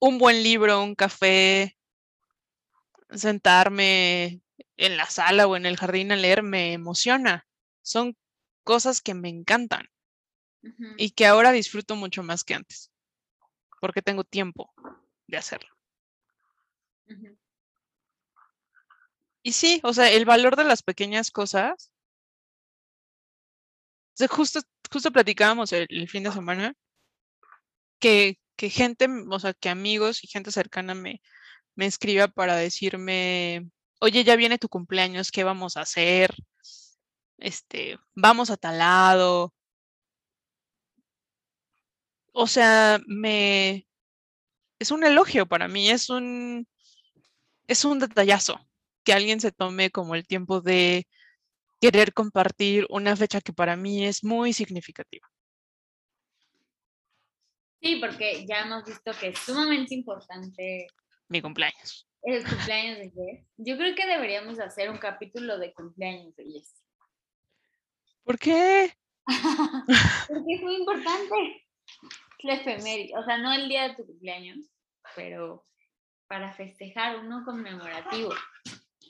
un 0.00 0.18
buen 0.18 0.42
libro, 0.42 0.82
un 0.82 0.94
café, 0.94 1.78
sentarme 3.10 4.42
en 4.76 4.96
la 4.96 5.06
sala 5.06 5.46
o 5.46 5.56
en 5.56 5.66
el 5.66 5.76
jardín 5.76 6.10
a 6.10 6.16
leer 6.16 6.42
me 6.42 6.72
emociona. 6.72 7.46
Son 7.82 8.16
cosas 8.64 9.00
que 9.00 9.14
me 9.14 9.28
encantan 9.28 9.88
y 10.96 11.10
que 11.10 11.26
ahora 11.26 11.52
disfruto 11.52 11.96
mucho 11.96 12.22
más 12.22 12.44
que 12.44 12.54
antes, 12.54 12.90
porque 13.80 14.02
tengo 14.02 14.24
tiempo 14.24 14.72
de 15.26 15.36
hacerlo. 15.36 15.70
Y 19.42 19.52
sí, 19.52 19.80
o 19.82 19.92
sea, 19.92 20.10
el 20.10 20.24
valor 20.24 20.56
de 20.56 20.64
las 20.64 20.82
pequeñas 20.82 21.30
cosas. 21.30 21.90
justo, 24.28 24.60
justo 24.92 25.10
platicábamos 25.10 25.72
el, 25.72 26.08
fin 26.08 26.22
de 26.22 26.32
semana 26.32 26.74
que, 27.98 28.38
que, 28.60 28.68
gente, 28.70 29.08
o 29.30 29.38
sea, 29.40 29.54
que 29.54 29.70
amigos 29.70 30.22
y 30.22 30.28
gente 30.28 30.52
cercana 30.52 30.94
me, 30.94 31.22
me 31.76 31.86
escriba 31.86 32.28
para 32.28 32.56
decirme, 32.56 33.70
oye, 34.00 34.22
ya 34.24 34.36
viene 34.36 34.58
tu 34.58 34.68
cumpleaños, 34.68 35.30
¿qué 35.32 35.44
vamos 35.44 35.76
a 35.78 35.82
hacer? 35.82 36.34
Este, 37.38 37.98
vamos 38.14 38.50
a 38.50 38.58
tal 38.58 38.78
lado, 38.78 39.54
o 42.32 42.46
sea, 42.46 43.00
me, 43.06 43.86
es 44.78 44.90
un 44.90 45.04
elogio 45.04 45.46
para 45.46 45.68
mí, 45.68 45.90
es 45.90 46.10
un, 46.10 46.68
es 47.66 47.84
un 47.86 47.98
detallazo 47.98 48.60
que 49.04 49.14
alguien 49.14 49.40
se 49.40 49.52
tome 49.52 49.90
como 49.90 50.14
el 50.14 50.26
tiempo 50.26 50.60
de 50.60 51.08
querer 51.80 52.12
compartir 52.14 52.86
una 52.90 53.16
fecha 53.16 53.40
que 53.40 53.54
para 53.54 53.76
mí 53.76 54.06
es 54.06 54.24
muy 54.24 54.52
significativa. 54.52 55.26
Sí, 57.80 57.96
porque 57.96 58.46
ya 58.46 58.60
hemos 58.60 58.84
visto 58.84 59.12
que 59.18 59.28
es 59.28 59.38
sumamente 59.38 59.94
importante. 59.94 60.86
Mi 61.28 61.40
cumpleaños. 61.40 62.06
El 62.22 62.46
cumpleaños 62.46 62.98
de 62.98 63.10
Jess. 63.10 63.46
Yo 63.56 63.76
creo 63.76 63.94
que 63.94 64.06
deberíamos 64.06 64.58
hacer 64.60 64.90
un 64.90 64.98
capítulo 64.98 65.58
de 65.58 65.72
cumpleaños 65.72 66.36
de 66.36 66.44
Jess. 66.44 66.74
¿Por 68.24 68.38
qué? 68.38 68.94
porque 70.28 70.54
es 70.54 70.62
muy 70.62 70.76
importante. 70.76 71.66
La 72.42 72.54
efeméride. 72.54 73.16
O 73.16 73.24
sea, 73.24 73.38
no 73.38 73.52
el 73.52 73.68
día 73.68 73.88
de 73.88 73.94
tu 73.94 74.06
cumpleaños, 74.06 74.58
pero 75.16 75.66
para 76.26 76.52
festejar 76.52 77.18
uno 77.18 77.42
conmemorativo. 77.44 78.32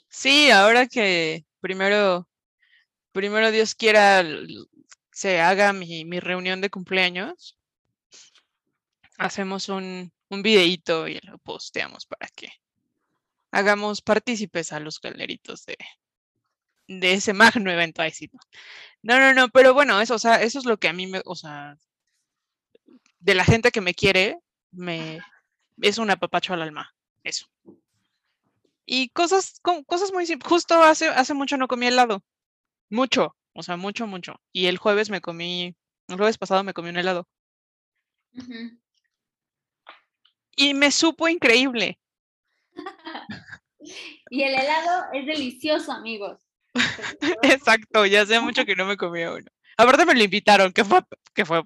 Sí, 0.08 0.50
ahora 0.50 0.86
que 0.86 1.44
primero, 1.60 2.28
primero 3.12 3.50
Dios 3.50 3.74
quiera 3.74 4.24
se 5.12 5.40
haga 5.40 5.72
mi, 5.72 6.04
mi 6.04 6.18
reunión 6.18 6.60
de 6.60 6.70
cumpleaños, 6.70 7.59
hacemos 9.20 9.68
un, 9.68 10.10
un 10.30 10.42
videíto 10.42 11.06
y 11.06 11.20
lo 11.20 11.36
posteamos 11.38 12.06
para 12.06 12.26
que 12.34 12.48
hagamos 13.52 14.00
partícipes 14.00 14.72
a 14.72 14.80
los 14.80 14.98
galeritos 15.00 15.66
de, 15.66 15.76
de 16.88 17.12
ese 17.12 17.32
magno 17.34 17.70
evento. 17.70 18.00
Ahí 18.02 18.12
sí, 18.12 18.30
no. 19.02 19.18
no, 19.18 19.34
no, 19.34 19.48
pero 19.50 19.74
bueno, 19.74 20.00
eso, 20.00 20.14
o 20.14 20.18
sea, 20.18 20.42
eso 20.42 20.58
es 20.58 20.64
lo 20.64 20.78
que 20.78 20.88
a 20.88 20.94
mí 20.94 21.06
me, 21.06 21.20
o 21.26 21.34
sea, 21.36 21.76
de 23.18 23.34
la 23.34 23.44
gente 23.44 23.70
que 23.70 23.82
me 23.82 23.94
quiere, 23.94 24.38
me 24.70 25.20
es 25.82 25.98
un 25.98 26.10
apapacho 26.10 26.54
al 26.54 26.62
alma, 26.62 26.94
eso. 27.22 27.46
Y 28.86 29.10
cosas, 29.10 29.60
cosas 29.86 30.12
muy 30.12 30.26
simples. 30.26 30.48
Justo 30.48 30.82
hace, 30.82 31.08
hace 31.08 31.34
mucho 31.34 31.56
no 31.56 31.68
comí 31.68 31.86
helado. 31.86 32.24
Mucho, 32.88 33.36
o 33.52 33.62
sea, 33.62 33.76
mucho, 33.76 34.06
mucho. 34.06 34.40
Y 34.52 34.66
el 34.66 34.78
jueves 34.78 35.10
me 35.10 35.20
comí, 35.20 35.76
el 36.08 36.16
jueves 36.16 36.38
pasado 36.38 36.64
me 36.64 36.74
comí 36.74 36.88
un 36.88 36.96
helado 36.96 37.28
y 40.60 40.74
me 40.74 40.90
supo 40.90 41.26
increíble. 41.26 41.98
y 44.30 44.42
el 44.42 44.54
helado 44.54 45.06
es 45.14 45.26
delicioso, 45.26 45.90
amigos. 45.90 46.38
Exacto, 47.42 48.04
ya 48.04 48.22
hace 48.22 48.38
mucho 48.40 48.66
que 48.66 48.76
no 48.76 48.84
me 48.84 48.98
comía 48.98 49.32
uno. 49.32 49.46
Aparte 49.78 50.04
me 50.04 50.14
lo 50.14 50.22
invitaron, 50.22 50.72
que 50.72 50.84
fue, 50.84 51.00
que 51.34 51.46
fue 51.46 51.62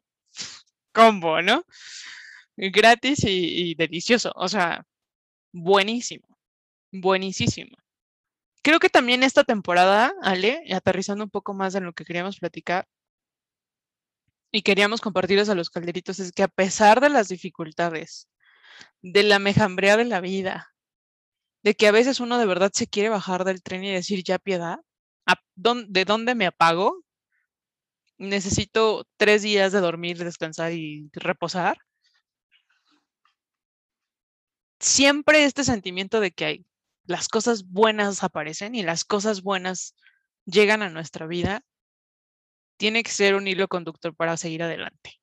combo, 0.93 1.43
¿no? 1.43 1.65
Gratis 2.57 3.25
y, 3.25 3.71
y 3.71 3.75
delicioso, 3.75 4.33
o 4.37 4.47
sea, 4.47 4.87
buenísimo, 5.53 6.29
buenísimo. 6.93 7.77
Creo 8.63 8.79
que 8.79 8.89
también 8.89 9.25
esta 9.25 9.43
temporada, 9.43 10.15
Ale, 10.23 10.63
aterrizando 10.73 11.25
un 11.25 11.31
poco 11.31 11.53
más 11.53 11.75
en 11.75 11.85
lo 11.85 11.93
que 11.93 12.05
queríamos 12.05 12.39
platicar 12.39 12.87
y 14.53 14.63
queríamos 14.63 15.01
compartirles 15.01 15.49
a 15.49 15.57
los 15.57 15.69
calderitos, 15.69 16.21
es 16.21 16.31
que 16.31 16.45
a 16.45 16.49
pesar 16.49 17.01
de 17.01 17.09
las 17.09 17.29
dificultades, 17.29 18.29
de 19.03 19.23
la 19.23 19.39
mejambrea 19.39 19.97
de 19.97 20.05
la 20.05 20.21
vida, 20.21 20.75
de 21.63 21.75
que 21.75 21.87
a 21.89 21.93
veces 21.93 22.21
uno 22.21 22.39
de 22.39 22.47
verdad 22.47 22.71
se 22.73 22.87
quiere 22.87 23.09
bajar 23.09 23.45
del 23.45 23.63
tren 23.63 23.85
y 23.85 23.93
decir 23.93 24.23
ya 24.25 24.39
piedad, 24.39 24.79
¿de 25.57 26.05
dónde 26.05 26.35
me 26.35 26.47
apago? 26.47 27.03
Necesito 28.19 29.07
tres 29.17 29.43
días 29.43 29.73
de 29.73 29.81
dormir, 29.81 30.19
descansar 30.19 30.73
y 30.73 31.11
reposar. 31.13 31.79
Siempre 34.79 35.45
este 35.45 35.65
sentimiento 35.65 36.21
de 36.21 36.31
que 36.31 36.45
hay, 36.45 36.67
las 37.07 37.29
cosas 37.29 37.67
buenas 37.69 38.23
aparecen 38.23 38.75
y 38.75 38.83
las 38.83 39.05
cosas 39.05 39.43
buenas 39.43 39.95
llegan 40.45 40.83
a 40.83 40.91
nuestra 40.91 41.27
vida, 41.27 41.63
tiene 42.77 43.03
que 43.03 43.11
ser 43.11 43.35
un 43.35 43.47
hilo 43.47 43.69
conductor 43.69 44.15
para 44.15 44.37
seguir 44.37 44.63
adelante. 44.63 45.21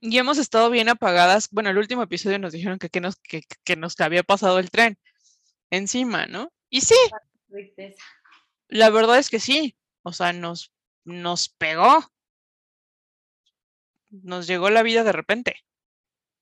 Y 0.00 0.18
hemos 0.18 0.38
estado 0.38 0.70
bien 0.70 0.88
apagadas. 0.88 1.48
Bueno, 1.50 1.70
el 1.70 1.78
último 1.78 2.02
episodio 2.02 2.38
nos 2.38 2.52
dijeron 2.52 2.78
que, 2.78 2.88
que 2.88 3.00
nos, 3.00 3.16
que, 3.16 3.42
que 3.64 3.76
nos 3.76 3.98
había 4.00 4.22
pasado 4.22 4.58
el 4.58 4.70
tren 4.70 4.96
encima, 5.70 6.26
¿no? 6.26 6.52
Y 6.70 6.82
sí. 6.82 6.94
La 8.68 8.90
verdad 8.90 9.18
es 9.18 9.28
que 9.30 9.40
sí. 9.40 9.76
O 10.02 10.12
sea, 10.12 10.32
nos, 10.32 10.72
nos 11.04 11.48
pegó. 11.48 11.98
Nos 14.10 14.46
llegó 14.46 14.70
la 14.70 14.82
vida 14.82 15.04
de 15.04 15.12
repente. 15.12 15.56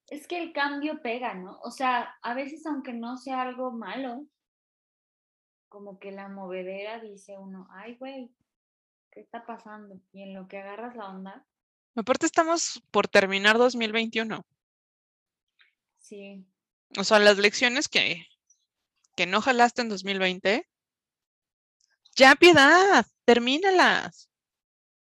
Es 0.09 0.27
que 0.29 0.41
el 0.41 0.53
cambio 0.53 1.03
pega, 1.03 1.35
¿no? 1.35 1.59
O 1.63 1.71
sea, 1.71 2.17
a 2.23 2.35
veces 2.35 2.65
aunque 2.67 2.93
no 2.93 3.17
sea 3.17 3.43
algo 3.43 3.73
malo, 3.73 4.25
como 5.69 5.99
que 5.99 6.13
la 6.13 6.29
movedera 6.29 7.01
dice 7.01 7.37
uno, 7.39 7.67
ay, 7.73 7.97
güey, 7.97 8.31
¿qué 9.11 9.21
está 9.21 9.45
pasando? 9.47 10.01
Y 10.13 10.23
en 10.23 10.35
lo 10.35 10.47
que 10.47 10.59
agarras 10.59 10.95
la 10.95 11.09
onda, 11.09 11.45
Aparte 11.97 12.27
estamos 12.27 12.83
por 12.91 13.09
terminar 13.09 13.57
2021. 13.57 14.45
Sí. 15.99 16.47
O 16.99 17.05
sea, 17.05 17.19
las 17.19 17.39
lecciones 17.39 17.89
que, 17.89 18.27
que 19.17 19.27
no 19.27 19.41
jalaste 19.41 19.81
en 19.81 19.89
2020, 19.89 20.69
ya 22.15 22.35
piedad, 22.37 23.07
termínalas. 23.25 24.31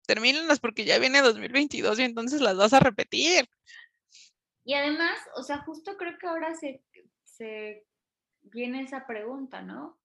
Termínalas 0.07 0.61
porque 0.61 0.87
ya 0.87 0.99
viene 0.99 1.21
2022 1.21 1.99
y 1.99 2.03
entonces 2.03 2.41
las 2.41 2.57
vas 2.57 2.73
a 2.73 2.81
repetir. 2.81 3.47
Y 4.65 4.73
además, 4.73 5.19
o 5.37 5.43
sea, 5.43 5.59
justo 5.59 5.97
creo 5.99 6.19
que 6.19 6.27
ahora 6.27 6.55
se, 6.55 6.83
se 7.25 7.87
viene 8.41 8.83
esa 8.83 9.07
pregunta, 9.07 9.61
¿no? 9.61 9.99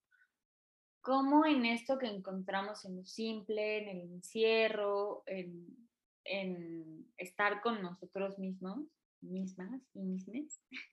¿Cómo 1.00 1.46
en 1.46 1.64
esto 1.64 1.98
que 1.98 2.06
encontramos 2.06 2.84
en 2.84 2.96
lo 2.96 3.04
simple, 3.06 3.78
en 3.78 3.88
el 3.88 4.00
encierro, 4.02 5.22
en 5.26 5.83
en 6.24 7.12
estar 7.16 7.60
con 7.62 7.82
nosotros 7.82 8.38
mismos, 8.38 8.80
mismas 9.20 9.80
y 9.94 10.00
mismes, 10.00 10.60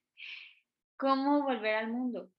cómo 0.98 1.44
volver 1.44 1.76
al 1.76 1.92
mundo. 1.92 2.32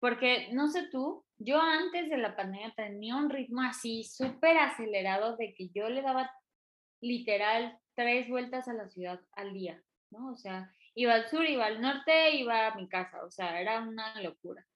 Porque, 0.00 0.52
no 0.52 0.68
sé 0.68 0.88
tú, 0.90 1.24
yo 1.38 1.60
antes 1.60 2.10
de 2.10 2.18
la 2.18 2.36
pandemia 2.36 2.74
tenía 2.76 3.16
un 3.16 3.30
ritmo 3.30 3.62
así 3.62 4.04
súper 4.04 4.58
acelerado 4.58 5.36
de 5.36 5.54
que 5.54 5.70
yo 5.70 5.88
le 5.88 6.02
daba 6.02 6.30
literal 7.00 7.78
tres 7.94 8.28
vueltas 8.28 8.68
a 8.68 8.74
la 8.74 8.88
ciudad 8.88 9.20
al 9.32 9.54
día, 9.54 9.82
¿no? 10.10 10.32
O 10.32 10.36
sea, 10.36 10.70
iba 10.94 11.14
al 11.14 11.28
sur, 11.28 11.44
iba 11.44 11.66
al 11.66 11.80
norte, 11.80 12.36
iba 12.36 12.66
a 12.66 12.74
mi 12.74 12.88
casa, 12.88 13.24
o 13.24 13.30
sea, 13.30 13.60
era 13.60 13.80
una 13.80 14.20
locura. 14.22 14.66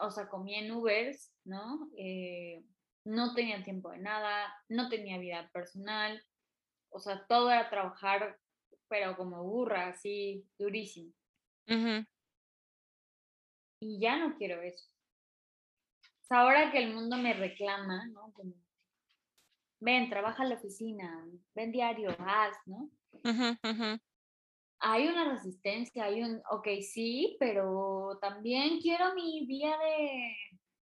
O 0.00 0.10
sea, 0.10 0.28
comía 0.28 0.60
en 0.60 0.72
Ubers, 0.72 1.32
¿no? 1.44 1.90
Eh, 1.96 2.62
no 3.06 3.34
tenía 3.34 3.62
tiempo 3.62 3.90
de 3.92 3.98
nada, 3.98 4.52
no 4.68 4.88
tenía 4.88 5.18
vida 5.18 5.48
personal, 5.52 6.22
o 6.90 6.98
sea, 6.98 7.24
todo 7.26 7.50
era 7.50 7.70
trabajar, 7.70 8.36
pero 8.88 9.16
como 9.16 9.44
burra, 9.44 9.88
así, 9.88 10.44
durísimo. 10.58 11.12
Y 13.80 14.00
ya 14.00 14.16
no 14.18 14.36
quiero 14.36 14.60
eso. 14.60 14.88
O 16.00 16.26
sea, 16.26 16.40
ahora 16.40 16.72
que 16.72 16.78
el 16.78 16.94
mundo 16.94 17.16
me 17.16 17.32
reclama, 17.34 18.06
¿no? 18.06 18.32
Como, 18.32 18.54
ven, 19.78 20.10
trabaja 20.10 20.42
en 20.42 20.48
la 20.48 20.56
oficina, 20.56 21.26
ven 21.54 21.70
diario, 21.70 22.10
haz, 22.18 22.56
¿no? 22.66 22.90
Hay 24.80 25.06
una 25.06 25.30
resistencia, 25.30 26.04
hay 26.04 26.22
un, 26.22 26.42
ok, 26.50 26.68
sí, 26.82 27.36
pero 27.38 28.18
también 28.20 28.80
quiero 28.80 29.14
mi 29.14 29.46
día 29.46 29.76
de 29.78 30.34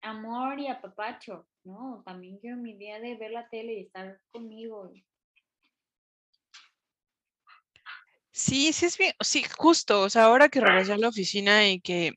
amor 0.03 0.59
y 0.59 0.69
apapacho. 0.69 1.47
No, 1.65 2.03
también 2.05 2.39
quiero 2.39 2.57
mi 2.57 2.77
día 2.77 3.01
de 3.01 3.17
ver 3.17 3.31
la 3.31 3.49
tele 3.49 3.75
y 3.75 3.81
estar 3.83 4.21
conmigo. 4.31 4.93
Sí, 8.33 8.73
sí 8.73 8.87
es 8.87 8.99
bien, 8.99 9.13
sí, 9.21 9.45
justo, 9.59 10.01
o 10.03 10.11
sea, 10.11 10.25
ahora 10.25 10.49
que 10.49 10.61
regresé 10.61 10.95
a 10.95 10.99
la 10.99 11.09
oficina 11.09 11.69
y 11.69 11.81
que, 11.81 12.15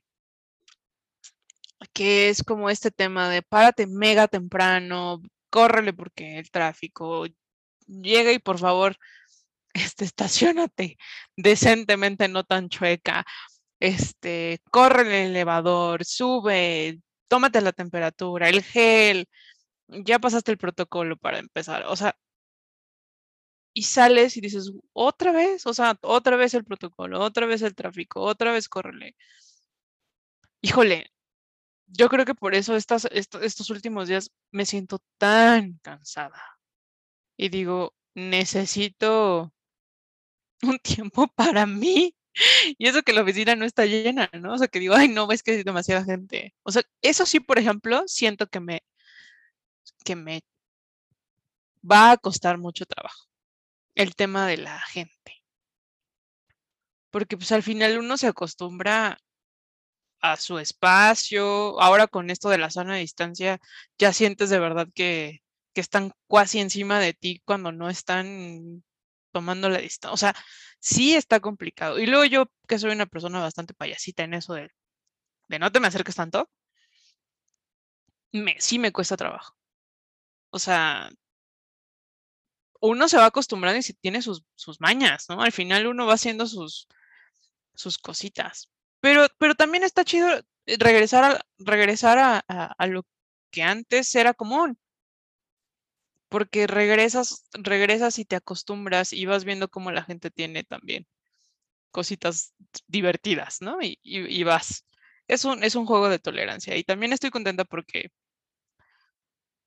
que 1.92 2.30
es 2.30 2.42
como 2.42 2.70
este 2.70 2.90
tema 2.90 3.28
de 3.28 3.42
párate 3.42 3.86
mega 3.86 4.26
temprano, 4.26 5.20
córrele 5.50 5.92
porque 5.92 6.38
el 6.38 6.50
tráfico 6.50 7.26
llega 7.86 8.32
y 8.32 8.38
por 8.38 8.58
favor, 8.58 8.96
este, 9.74 10.04
estacionate 10.06 10.96
decentemente, 11.36 12.28
no 12.28 12.44
tan 12.44 12.68
chueca, 12.70 13.24
este, 13.80 14.60
corre 14.70 15.02
el 15.02 15.30
elevador, 15.30 16.04
sube, 16.04 17.00
tómate 17.28 17.60
la 17.60 17.72
temperatura, 17.72 18.48
el 18.48 18.62
gel, 18.62 19.28
ya 19.88 20.18
pasaste 20.18 20.52
el 20.52 20.58
protocolo 20.58 21.16
para 21.16 21.38
empezar, 21.38 21.84
o 21.86 21.96
sea, 21.96 22.16
y 23.74 23.82
sales 23.82 24.36
y 24.36 24.40
dices, 24.40 24.72
otra 24.94 25.32
vez, 25.32 25.66
o 25.66 25.74
sea, 25.74 25.98
otra 26.02 26.36
vez 26.36 26.54
el 26.54 26.64
protocolo, 26.64 27.20
otra 27.20 27.46
vez 27.46 27.62
el 27.62 27.74
tráfico, 27.74 28.22
otra 28.22 28.52
vez 28.52 28.68
córrele. 28.68 29.16
Híjole, 30.62 31.10
yo 31.86 32.08
creo 32.08 32.24
que 32.24 32.34
por 32.34 32.54
eso 32.54 32.76
estas, 32.76 33.06
estos 33.12 33.70
últimos 33.70 34.08
días 34.08 34.30
me 34.50 34.66
siento 34.66 35.00
tan 35.18 35.78
cansada. 35.82 36.42
Y 37.36 37.50
digo, 37.50 37.94
necesito 38.14 39.52
un 40.62 40.78
tiempo 40.82 41.28
para 41.28 41.66
mí. 41.66 42.15
Y 42.78 42.88
eso 42.88 43.02
que 43.02 43.12
la 43.12 43.22
oficina 43.22 43.56
no 43.56 43.64
está 43.64 43.86
llena, 43.86 44.30
¿no? 44.32 44.54
O 44.54 44.58
sea, 44.58 44.68
que 44.68 44.80
digo, 44.80 44.94
ay, 44.94 45.08
no, 45.08 45.30
es 45.32 45.42
que 45.42 45.52
hay 45.52 45.62
demasiada 45.64 46.04
gente. 46.04 46.54
O 46.62 46.72
sea, 46.72 46.82
eso 47.02 47.26
sí, 47.26 47.40
por 47.40 47.58
ejemplo, 47.58 48.02
siento 48.06 48.46
que 48.46 48.60
me, 48.60 48.82
que 50.04 50.16
me 50.16 50.42
va 51.90 52.12
a 52.12 52.16
costar 52.16 52.58
mucho 52.58 52.86
trabajo. 52.86 53.26
El 53.94 54.14
tema 54.14 54.46
de 54.46 54.58
la 54.58 54.80
gente. 54.80 55.42
Porque 57.10 57.36
pues 57.36 57.52
al 57.52 57.62
final 57.62 57.98
uno 57.98 58.16
se 58.16 58.26
acostumbra 58.26 59.18
a 60.20 60.36
su 60.36 60.58
espacio. 60.58 61.80
Ahora 61.80 62.06
con 62.06 62.30
esto 62.30 62.48
de 62.50 62.58
la 62.58 62.68
de 62.68 62.98
distancia, 62.98 63.58
ya 63.98 64.12
sientes 64.12 64.50
de 64.50 64.58
verdad 64.58 64.88
que, 64.94 65.42
que 65.72 65.80
están 65.80 66.12
casi 66.28 66.58
encima 66.60 67.00
de 67.00 67.14
ti 67.14 67.42
cuando 67.44 67.72
no 67.72 67.88
están 67.88 68.84
tomando 69.36 69.68
la 69.68 69.80
distancia. 69.80 70.14
O 70.14 70.16
sea, 70.16 70.34
sí 70.80 71.14
está 71.14 71.40
complicado. 71.40 71.98
Y 71.98 72.06
luego 72.06 72.24
yo, 72.24 72.46
que 72.66 72.78
soy 72.78 72.92
una 72.92 73.04
persona 73.04 73.38
bastante 73.40 73.74
payasita 73.74 74.24
en 74.24 74.32
eso 74.32 74.54
de, 74.54 74.70
de 75.48 75.58
no 75.58 75.70
te 75.72 75.80
me 75.80 75.88
acerques 75.88 76.14
tanto, 76.16 76.48
me, 78.32 78.56
sí 78.58 78.78
me 78.78 78.92
cuesta 78.92 79.16
trabajo. 79.16 79.54
O 80.50 80.58
sea, 80.58 81.10
uno 82.80 83.08
se 83.08 83.18
va 83.18 83.26
acostumbrando 83.26 83.78
y 83.78 83.82
si 83.82 83.92
tiene 83.92 84.22
sus, 84.22 84.42
sus 84.54 84.80
mañas, 84.80 85.26
¿no? 85.28 85.42
Al 85.42 85.52
final 85.52 85.86
uno 85.86 86.06
va 86.06 86.14
haciendo 86.14 86.46
sus, 86.46 86.88
sus 87.74 87.98
cositas. 87.98 88.70
Pero, 89.00 89.26
pero 89.38 89.54
también 89.54 89.84
está 89.84 90.02
chido 90.04 90.28
eh, 90.66 90.76
regresar 90.78 91.24
a, 91.24 91.46
regresar 91.58 92.18
a, 92.18 92.38
a 92.38 92.86
lo 92.86 93.04
que 93.50 93.62
antes 93.62 94.14
era 94.14 94.32
común 94.32 94.78
porque 96.28 96.66
regresas, 96.66 97.44
regresas 97.52 98.18
y 98.18 98.24
te 98.24 98.36
acostumbras 98.36 99.12
y 99.12 99.26
vas 99.26 99.44
viendo 99.44 99.68
cómo 99.68 99.92
la 99.92 100.02
gente 100.02 100.30
tiene 100.30 100.64
también 100.64 101.06
cositas 101.90 102.54
divertidas, 102.86 103.62
¿no? 103.62 103.80
Y, 103.82 103.98
y, 104.02 104.44
vas. 104.44 104.84
Es 105.28 105.44
un, 105.44 105.64
es 105.64 105.74
un 105.76 105.86
juego 105.86 106.08
de 106.08 106.18
tolerancia. 106.18 106.76
Y 106.76 106.84
también 106.84 107.12
estoy 107.12 107.30
contenta 107.30 107.64
porque, 107.64 108.10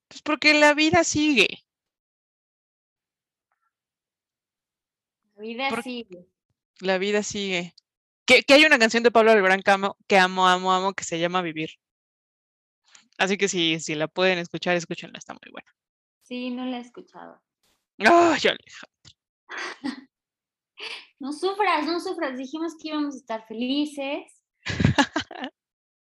pues 0.08 0.22
porque 0.22 0.54
la 0.54 0.74
vida 0.74 1.04
sigue. 1.04 1.48
La 5.36 5.42
vida 5.42 5.82
sigue. 5.82 6.28
La 6.82 6.98
vida 6.98 7.24
sigue. 7.24 7.74
Que, 8.26 8.44
que, 8.44 8.54
hay 8.54 8.66
una 8.66 8.78
canción 8.80 9.04
de 9.04 9.12
Pablo 9.12 9.32
Alborán 9.32 9.62
que 9.64 9.72
amo, 9.72 9.98
que 10.08 10.18
amo, 10.18 10.48
amo, 10.48 10.72
amo, 10.72 10.94
que 10.94 11.04
se 11.04 11.20
llama 11.20 11.42
Vivir. 11.42 11.72
Así 13.18 13.38
que 13.38 13.48
si, 13.48 13.80
si 13.80 13.96
la 13.96 14.08
pueden 14.08 14.40
escuchar, 14.40 14.76
escúchenla, 14.76 15.18
está 15.18 15.34
muy 15.34 15.52
buena. 15.52 15.79
Sí, 16.30 16.52
no 16.52 16.64
la 16.64 16.78
he 16.78 16.82
escuchado. 16.82 17.42
Ay, 17.98 18.08
Alejandra. 18.08 18.60
no 21.20 21.34
sufras, 21.34 21.88
no 21.88 22.00
sufras. 22.00 22.38
Dijimos 22.38 22.76
que 22.80 22.90
íbamos 22.90 23.16
a 23.16 23.18
estar 23.18 23.48
felices. 23.48 24.44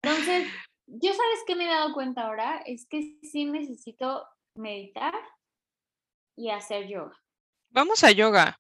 Entonces, 0.02 0.50
yo 0.86 1.12
sabes 1.12 1.44
que 1.46 1.54
me 1.54 1.64
he 1.64 1.68
dado 1.68 1.92
cuenta 1.92 2.22
ahora, 2.22 2.62
es 2.64 2.86
que 2.88 3.18
sí 3.24 3.44
necesito 3.44 4.26
meditar 4.54 5.14
y 6.34 6.48
hacer 6.48 6.88
yoga. 6.88 7.22
Vamos 7.68 8.02
a 8.02 8.10
yoga. 8.10 8.58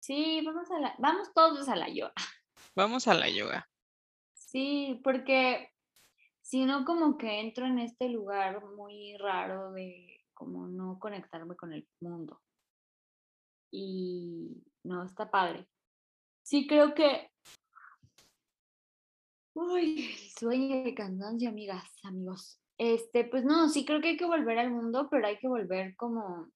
Sí, 0.00 0.42
vamos 0.44 0.70
a 0.70 0.80
la, 0.80 0.94
vamos 0.98 1.32
todos 1.32 1.66
a 1.70 1.76
la 1.76 1.88
yoga. 1.88 2.12
Vamos 2.74 3.08
a 3.08 3.14
la 3.14 3.30
yoga. 3.30 3.70
Sí, 4.34 5.00
porque 5.02 5.72
si 6.42 6.66
no 6.66 6.84
como 6.84 7.16
que 7.16 7.40
entro 7.40 7.64
en 7.64 7.78
este 7.78 8.10
lugar 8.10 8.62
muy 8.76 9.16
raro 9.16 9.72
de 9.72 10.17
como 10.38 10.68
no 10.68 11.00
conectarme 11.00 11.56
con 11.56 11.72
el 11.72 11.88
mundo. 12.00 12.40
Y 13.72 14.62
no, 14.84 15.04
está 15.04 15.28
padre. 15.28 15.68
Sí, 16.44 16.68
creo 16.68 16.94
que... 16.94 17.32
Uy, 19.54 20.14
sueño 20.38 20.84
de 20.84 20.94
cansancio, 20.94 21.48
amigas, 21.48 21.84
amigos. 22.04 22.60
Este, 22.78 23.24
pues 23.24 23.44
no, 23.44 23.68
sí 23.68 23.84
creo 23.84 24.00
que 24.00 24.10
hay 24.10 24.16
que 24.16 24.26
volver 24.26 24.60
al 24.60 24.70
mundo, 24.70 25.08
pero 25.10 25.26
hay 25.26 25.38
que 25.38 25.48
volver 25.48 25.96
como 25.96 26.48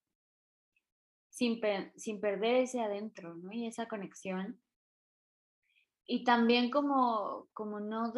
sin, 1.29 1.61
sin 1.97 2.21
perder 2.21 2.63
ese 2.63 2.81
adentro, 2.81 3.35
¿no? 3.35 3.51
Y 3.53 3.67
esa 3.67 3.89
conexión. 3.89 4.63
Y 6.07 6.23
también 6.23 6.71
como, 6.71 7.49
como 7.53 7.81
no, 7.81 8.13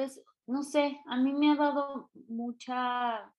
no 0.46 0.62
sé, 0.62 1.00
a 1.06 1.16
mí 1.16 1.32
me 1.32 1.52
ha 1.52 1.56
dado 1.56 2.10
mucha 2.28 3.32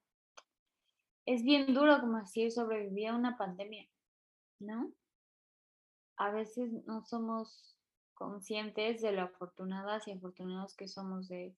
es 1.26 1.44
bien 1.44 1.74
duro 1.74 2.00
como 2.00 2.20
decir 2.20 2.52
sobrevivir 2.52 3.10
a 3.10 3.16
una 3.16 3.38
pandemia, 3.38 3.88
¿no? 4.60 4.92
A 6.18 6.32
veces 6.32 6.72
no 6.86 7.04
somos 7.04 7.78
conscientes 8.14 9.02
de 9.02 9.12
lo 9.12 9.24
afortunadas 9.24 10.08
y 10.08 10.12
afortunados 10.12 10.76
que 10.76 10.88
somos 10.88 11.28
de, 11.28 11.56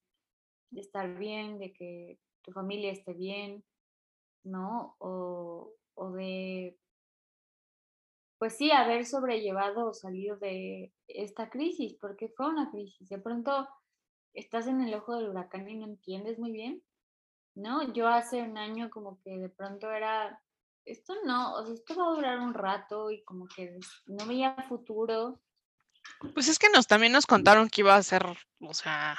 estar 0.72 1.18
bien, 1.18 1.60
de 1.60 1.74
que 1.74 2.20
tu 2.42 2.52
familia 2.52 2.92
esté 2.92 3.14
bien, 3.14 3.64
¿no? 4.44 4.96
O, 5.00 5.74
o 5.96 6.12
de, 6.12 6.78
pues 8.40 8.56
sí, 8.56 8.72
haber 8.72 9.06
sobrellevado 9.06 9.90
o 9.90 9.94
salido 9.94 10.38
de 10.38 10.94
esta 11.08 11.50
crisis, 11.50 11.96
porque 12.00 12.30
fue 12.30 12.48
una 12.48 12.72
crisis. 12.72 13.10
De 13.10 13.20
pronto 13.20 13.68
estás 14.34 14.68
en 14.68 14.82
el 14.82 14.94
ojo 14.94 15.16
del 15.16 15.30
huracán 15.30 15.70
y 15.70 15.76
no 15.76 15.86
entiendes 15.86 16.40
muy 16.40 16.52
bien 16.52 16.82
¿no? 17.58 17.92
Yo 17.94 18.08
hace 18.08 18.42
un 18.42 18.58
año 18.58 18.90
como 18.90 19.20
que 19.22 19.32
de 19.38 19.50
pronto 19.50 19.92
era, 19.92 20.40
esto 20.86 21.16
no, 21.26 21.56
o 21.56 21.66
sea, 21.66 21.74
esto 21.74 21.96
va 21.96 22.06
a 22.06 22.16
durar 22.16 22.40
un 22.40 22.54
rato 22.54 23.12
y 23.12 23.24
como 23.24 23.48
que 23.48 23.80
no 24.06 24.26
veía 24.26 24.56
futuro. 24.70 25.42
Pues 26.34 26.48
es 26.48 26.60
que 26.60 26.70
nos 26.70 26.88
también 26.88 27.12
nos 27.12 27.26
contaron 27.26 27.70
que 27.70 27.82
iba 27.82 27.96
a 27.96 28.04
ser, 28.04 28.24
o 28.62 28.74
sea, 28.74 29.18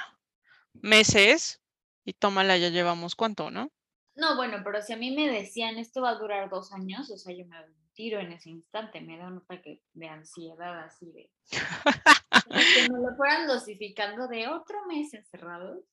meses 0.73 1.61
y 2.05 2.13
tómala, 2.13 2.57
ya 2.57 2.69
llevamos 2.69 3.15
cuánto, 3.15 3.51
¿no? 3.51 3.71
No, 4.15 4.35
bueno, 4.35 4.61
pero 4.63 4.81
si 4.81 4.93
a 4.93 4.97
mí 4.97 5.15
me 5.15 5.29
decían 5.29 5.77
esto 5.77 6.01
va 6.01 6.11
a 6.11 6.15
durar 6.15 6.49
dos 6.49 6.73
años, 6.73 7.11
o 7.11 7.17
sea, 7.17 7.35
yo 7.35 7.45
me 7.45 7.57
tiro 7.93 8.19
en 8.19 8.31
ese 8.31 8.49
instante, 8.49 9.01
me 9.01 9.17
da 9.17 9.27
un 9.27 9.37
ataque 9.37 9.83
de 9.93 10.07
ansiedad 10.07 10.79
así 10.79 11.11
de... 11.11 11.29
que 11.51 12.91
me 12.91 12.99
lo 12.99 13.15
fueran 13.17 13.47
dosificando 13.47 14.27
de 14.27 14.47
otro 14.47 14.85
mes 14.87 15.13
encerrados 15.13 15.83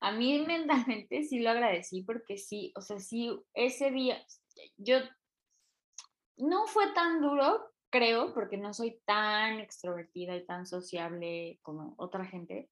a 0.00 0.12
mí 0.12 0.44
mentalmente 0.46 1.22
sí 1.24 1.40
lo 1.40 1.50
agradecí 1.50 2.02
porque 2.02 2.38
sí, 2.38 2.72
o 2.76 2.80
sea, 2.80 2.98
sí, 2.98 3.30
ese 3.54 3.90
día, 3.90 4.24
yo 4.76 4.98
no 6.36 6.66
fue 6.66 6.92
tan 6.92 7.20
duro, 7.20 7.70
creo, 7.90 8.32
porque 8.32 8.56
no 8.56 8.72
soy 8.72 9.00
tan 9.04 9.60
extrovertida 9.60 10.36
y 10.36 10.46
tan 10.46 10.66
sociable 10.66 11.58
como 11.62 11.94
otra 11.98 12.24
gente, 12.24 12.70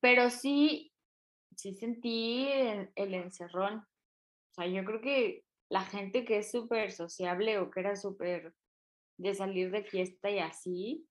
pero 0.00 0.30
sí, 0.30 0.92
sí 1.56 1.74
sentí 1.74 2.46
el, 2.48 2.90
el 2.94 3.14
encerrón. 3.14 3.78
O 3.78 4.54
sea, 4.54 4.66
yo 4.66 4.84
creo 4.84 5.00
que 5.00 5.44
la 5.68 5.84
gente 5.84 6.24
que 6.24 6.38
es 6.38 6.50
súper 6.50 6.92
sociable 6.92 7.58
o 7.58 7.70
que 7.70 7.80
era 7.80 7.96
súper 7.96 8.54
de 9.16 9.34
salir 9.34 9.70
de 9.70 9.84
fiesta 9.84 10.30
y 10.30 10.38
así, 10.38 11.06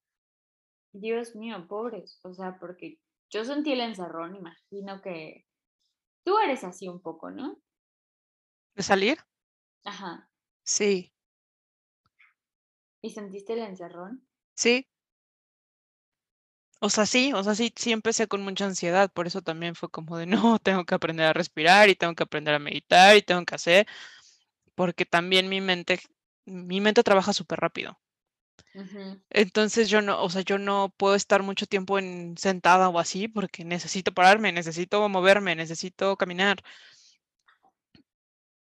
Dios 0.93 1.35
mío, 1.35 1.65
pobres, 1.67 2.19
o 2.23 2.33
sea, 2.33 2.57
porque 2.59 2.99
yo 3.33 3.43
sentí 3.43 3.71
el 3.71 3.81
encerrón, 3.81 4.35
imagino 4.35 5.01
que 5.01 5.45
tú 6.23 6.37
eres 6.37 6.63
así 6.63 6.87
un 6.87 7.01
poco, 7.01 7.31
¿no? 7.31 7.57
¿De 8.75 8.83
salir? 8.83 9.17
Ajá. 9.83 10.29
Sí. 10.63 11.11
¿Y 13.01 13.09
sentiste 13.09 13.53
el 13.53 13.59
encerrón? 13.59 14.25
Sí. 14.55 14.87
O 16.79 16.89
sea, 16.89 17.05
sí, 17.05 17.33
o 17.33 17.43
sea, 17.43 17.55
sí, 17.55 17.73
sí 17.75 17.91
empecé 17.91 18.27
con 18.27 18.43
mucha 18.43 18.65
ansiedad, 18.65 19.11
por 19.11 19.25
eso 19.25 19.41
también 19.41 19.73
fue 19.73 19.89
como 19.89 20.17
de, 20.17 20.25
no, 20.55 20.59
tengo 20.59 20.85
que 20.85 20.95
aprender 20.95 21.25
a 21.25 21.33
respirar 21.33 21.89
y 21.89 21.95
tengo 21.95 22.13
que 22.13 22.23
aprender 22.23 22.53
a 22.53 22.59
meditar 22.59 23.17
y 23.17 23.21
tengo 23.23 23.43
que 23.45 23.55
hacer, 23.55 23.87
porque 24.75 25.05
también 25.05 25.49
mi 25.49 25.61
mente, 25.61 26.01
mi 26.45 26.81
mente 26.81 27.03
trabaja 27.03 27.33
súper 27.33 27.59
rápido. 27.59 27.99
Entonces 29.29 29.89
yo 29.89 30.01
no, 30.01 30.23
o 30.23 30.29
sea, 30.29 30.41
yo 30.41 30.57
no 30.57 30.93
puedo 30.97 31.15
estar 31.15 31.43
mucho 31.43 31.67
tiempo 31.67 31.99
en 31.99 32.35
sentada 32.37 32.89
o 32.89 32.99
así 32.99 33.27
porque 33.27 33.63
necesito 33.63 34.13
pararme, 34.13 34.51
necesito 34.51 35.07
moverme, 35.09 35.55
necesito 35.55 36.17
caminar. 36.17 36.63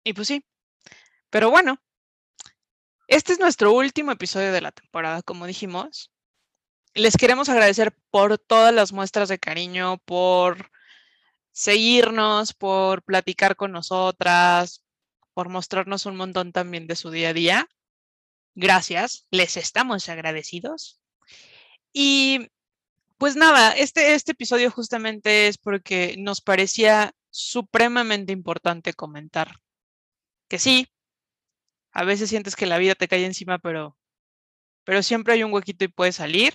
Y 0.04 0.12
pues 0.12 0.28
sí. 0.28 0.44
Pero 1.30 1.50
bueno, 1.50 1.78
este 3.08 3.32
es 3.32 3.40
nuestro 3.40 3.72
último 3.72 4.12
episodio 4.12 4.52
de 4.52 4.60
la 4.60 4.72
temporada, 4.72 5.22
como 5.22 5.46
dijimos. 5.46 6.12
Les 6.94 7.16
queremos 7.16 7.48
agradecer 7.48 7.96
por 8.10 8.38
todas 8.38 8.74
las 8.74 8.92
muestras 8.92 9.28
de 9.28 9.38
cariño, 9.38 9.98
por 10.04 10.70
seguirnos, 11.52 12.54
por 12.54 13.02
platicar 13.02 13.56
con 13.56 13.72
nosotras, 13.72 14.84
por 15.34 15.48
mostrarnos 15.48 16.06
un 16.06 16.16
montón 16.16 16.52
también 16.52 16.86
de 16.86 16.96
su 16.96 17.10
día 17.10 17.30
a 17.30 17.32
día. 17.32 17.68
Gracias, 18.60 19.24
les 19.30 19.56
estamos 19.56 20.08
agradecidos. 20.08 21.00
Y 21.92 22.48
pues 23.16 23.36
nada, 23.36 23.70
este, 23.70 24.14
este 24.14 24.32
episodio 24.32 24.72
justamente 24.72 25.46
es 25.46 25.58
porque 25.58 26.16
nos 26.18 26.40
parecía 26.40 27.12
supremamente 27.30 28.32
importante 28.32 28.94
comentar 28.94 29.60
que 30.48 30.58
sí, 30.58 30.88
A 31.92 32.04
veces 32.04 32.30
sientes 32.30 32.56
que 32.56 32.66
la 32.66 32.78
vida 32.78 32.94
te 32.96 33.06
cae 33.08 33.24
encima, 33.24 33.58
pero, 33.58 33.96
pero 34.84 35.02
siempre 35.04 35.34
hay 35.34 35.44
un 35.44 35.52
huequito 35.52 35.84
y 35.84 35.88
puedes 35.88 36.16
salir. 36.16 36.54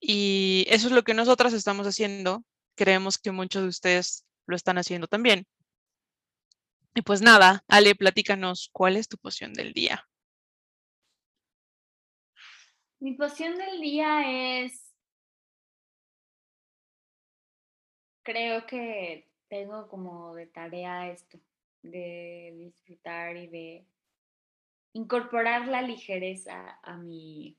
Y 0.00 0.66
eso 0.68 0.88
es 0.88 0.92
lo 0.92 1.04
que 1.04 1.14
nosotras 1.14 1.52
estamos 1.52 1.86
haciendo. 1.86 2.44
Creemos 2.76 3.18
que 3.18 3.32
muchos 3.32 3.62
de 3.62 3.68
ustedes 3.68 4.24
lo 4.46 4.56
están 4.56 4.78
haciendo 4.78 5.06
también. 5.08 5.46
Y 6.94 7.02
pues 7.02 7.22
nada, 7.22 7.64
Ale, 7.68 7.94
platícanos, 7.94 8.70
¿cuál 8.72 8.96
es 8.96 9.08
tu 9.08 9.18
poción 9.18 9.52
del 9.52 9.72
día? 9.72 10.08
Mi 13.04 13.12
poción 13.12 13.54
del 13.56 13.82
día 13.82 14.62
es, 14.62 14.90
creo 18.22 18.66
que 18.66 19.30
tengo 19.48 19.88
como 19.88 20.34
de 20.34 20.46
tarea 20.46 21.10
esto, 21.10 21.38
de 21.82 22.54
disfrutar 22.56 23.36
y 23.36 23.48
de 23.48 23.86
incorporar 24.94 25.68
la 25.68 25.82
ligereza 25.82 26.80
a 26.82 26.96
mi, 26.96 27.58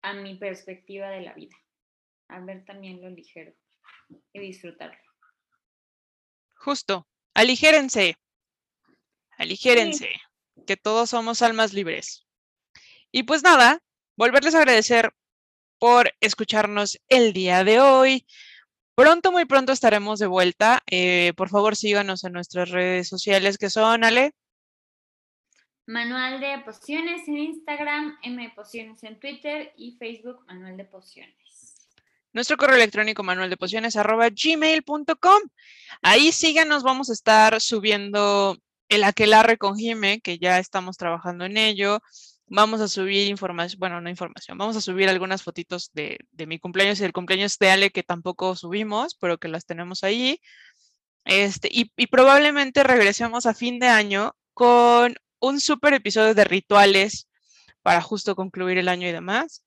a 0.00 0.14
mi 0.14 0.36
perspectiva 0.36 1.10
de 1.10 1.20
la 1.20 1.34
vida, 1.34 1.56
a 2.28 2.40
ver 2.40 2.64
también 2.64 3.02
lo 3.02 3.10
ligero 3.10 3.52
y 4.32 4.40
disfrutarlo. 4.40 5.12
Justo, 6.54 7.06
aligérense, 7.34 8.16
aligérense, 9.36 10.08
que 10.66 10.78
todos 10.78 11.10
somos 11.10 11.42
almas 11.42 11.74
libres. 11.74 12.25
Y 13.16 13.22
pues 13.22 13.42
nada, 13.42 13.80
volverles 14.18 14.54
a 14.54 14.58
agradecer 14.58 15.10
por 15.78 16.12
escucharnos 16.20 16.98
el 17.08 17.32
día 17.32 17.64
de 17.64 17.80
hoy. 17.80 18.26
Pronto, 18.94 19.32
muy 19.32 19.46
pronto 19.46 19.72
estaremos 19.72 20.18
de 20.18 20.26
vuelta. 20.26 20.82
Eh, 20.86 21.32
por 21.34 21.48
favor, 21.48 21.76
síganos 21.76 22.24
en 22.24 22.34
nuestras 22.34 22.68
redes 22.68 23.08
sociales 23.08 23.56
que 23.56 23.70
son, 23.70 24.04
Ale. 24.04 24.34
Manual 25.86 26.42
de 26.42 26.58
Pociones 26.62 27.26
en 27.26 27.38
Instagram, 27.38 28.18
M 28.22 28.52
Pociones 28.54 29.02
en 29.02 29.18
Twitter 29.18 29.72
y 29.78 29.96
Facebook 29.96 30.44
Manual 30.46 30.76
de 30.76 30.84
Pociones. 30.84 31.88
Nuestro 32.34 32.58
correo 32.58 32.76
electrónico 32.76 33.22
manual 33.22 33.48
de 33.48 33.56
pociones 33.56 33.96
arroba 33.96 34.28
gmail.com. 34.28 35.40
Ahí 36.02 36.32
síganos, 36.32 36.82
vamos 36.82 37.08
a 37.08 37.14
estar 37.14 37.62
subiendo 37.62 38.58
el 38.90 39.04
aquelarre 39.04 39.56
con 39.56 39.78
Jime, 39.78 40.20
que 40.20 40.38
ya 40.38 40.58
estamos 40.58 40.98
trabajando 40.98 41.46
en 41.46 41.56
ello. 41.56 42.02
Vamos 42.48 42.80
a 42.80 42.86
subir 42.86 43.28
información, 43.28 43.80
bueno, 43.80 44.00
no 44.00 44.08
información, 44.08 44.56
vamos 44.56 44.76
a 44.76 44.80
subir 44.80 45.08
algunas 45.08 45.42
fotitos 45.42 45.90
de, 45.94 46.18
mi 46.46 46.60
cumpleaños 46.60 47.00
y 47.00 47.02
del 47.02 47.12
cumpleaños 47.12 47.58
de 47.58 47.70
Ale 47.70 47.90
que 47.90 48.04
tampoco 48.04 48.54
subimos, 48.54 49.16
pero 49.16 49.38
que 49.38 49.48
las 49.48 49.66
tenemos 49.66 50.04
ahí. 50.04 50.40
Este, 51.24 51.68
y, 51.72 51.86
probablemente 52.06 52.84
regresemos 52.84 53.46
a 53.46 53.54
fin 53.54 53.80
de 53.80 53.88
año 53.88 54.36
con 54.54 55.16
un 55.40 55.60
super 55.60 55.92
episodio 55.94 56.34
de 56.34 56.44
rituales 56.44 57.28
para 57.82 58.00
justo 58.00 58.36
concluir 58.36 58.78
el 58.78 58.88
año 58.88 59.08
y 59.08 59.12
demás. 59.12 59.62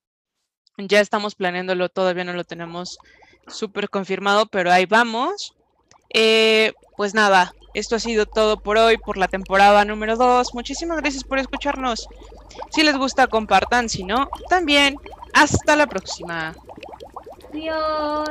Ya 0.78 1.02
estamos 1.02 1.36
planeándolo, 1.36 1.90
todavía 1.90 2.24
no 2.24 2.32
lo 2.34 2.46
tenemos 2.46 2.98
súper 3.48 3.90
confirmado, 3.90 4.46
pero 4.46 4.72
ahí 4.72 4.86
vamos. 4.86 5.54
Eh, 6.14 6.74
pues 7.00 7.14
nada, 7.14 7.56
esto 7.74 7.96
ha 7.96 8.00
sido 8.00 8.26
todo 8.26 8.60
por 8.60 8.78
hoy, 8.78 8.98
por 8.98 9.16
la 9.16 9.30
temporada 9.30 9.86
número 9.86 10.18
2. 10.18 10.54
Muchísimas 10.54 10.98
gracias 10.98 11.24
por 11.24 11.40
escucharnos. 11.40 12.10
Si 12.72 12.84
les 12.84 12.98
gusta, 12.98 13.28
compartan. 13.28 13.88
Si 13.88 14.04
no, 14.04 14.30
también. 14.50 14.98
Hasta 15.34 15.78
la 15.78 15.88
próxima. 15.88 16.54
Adiós. 17.54 18.28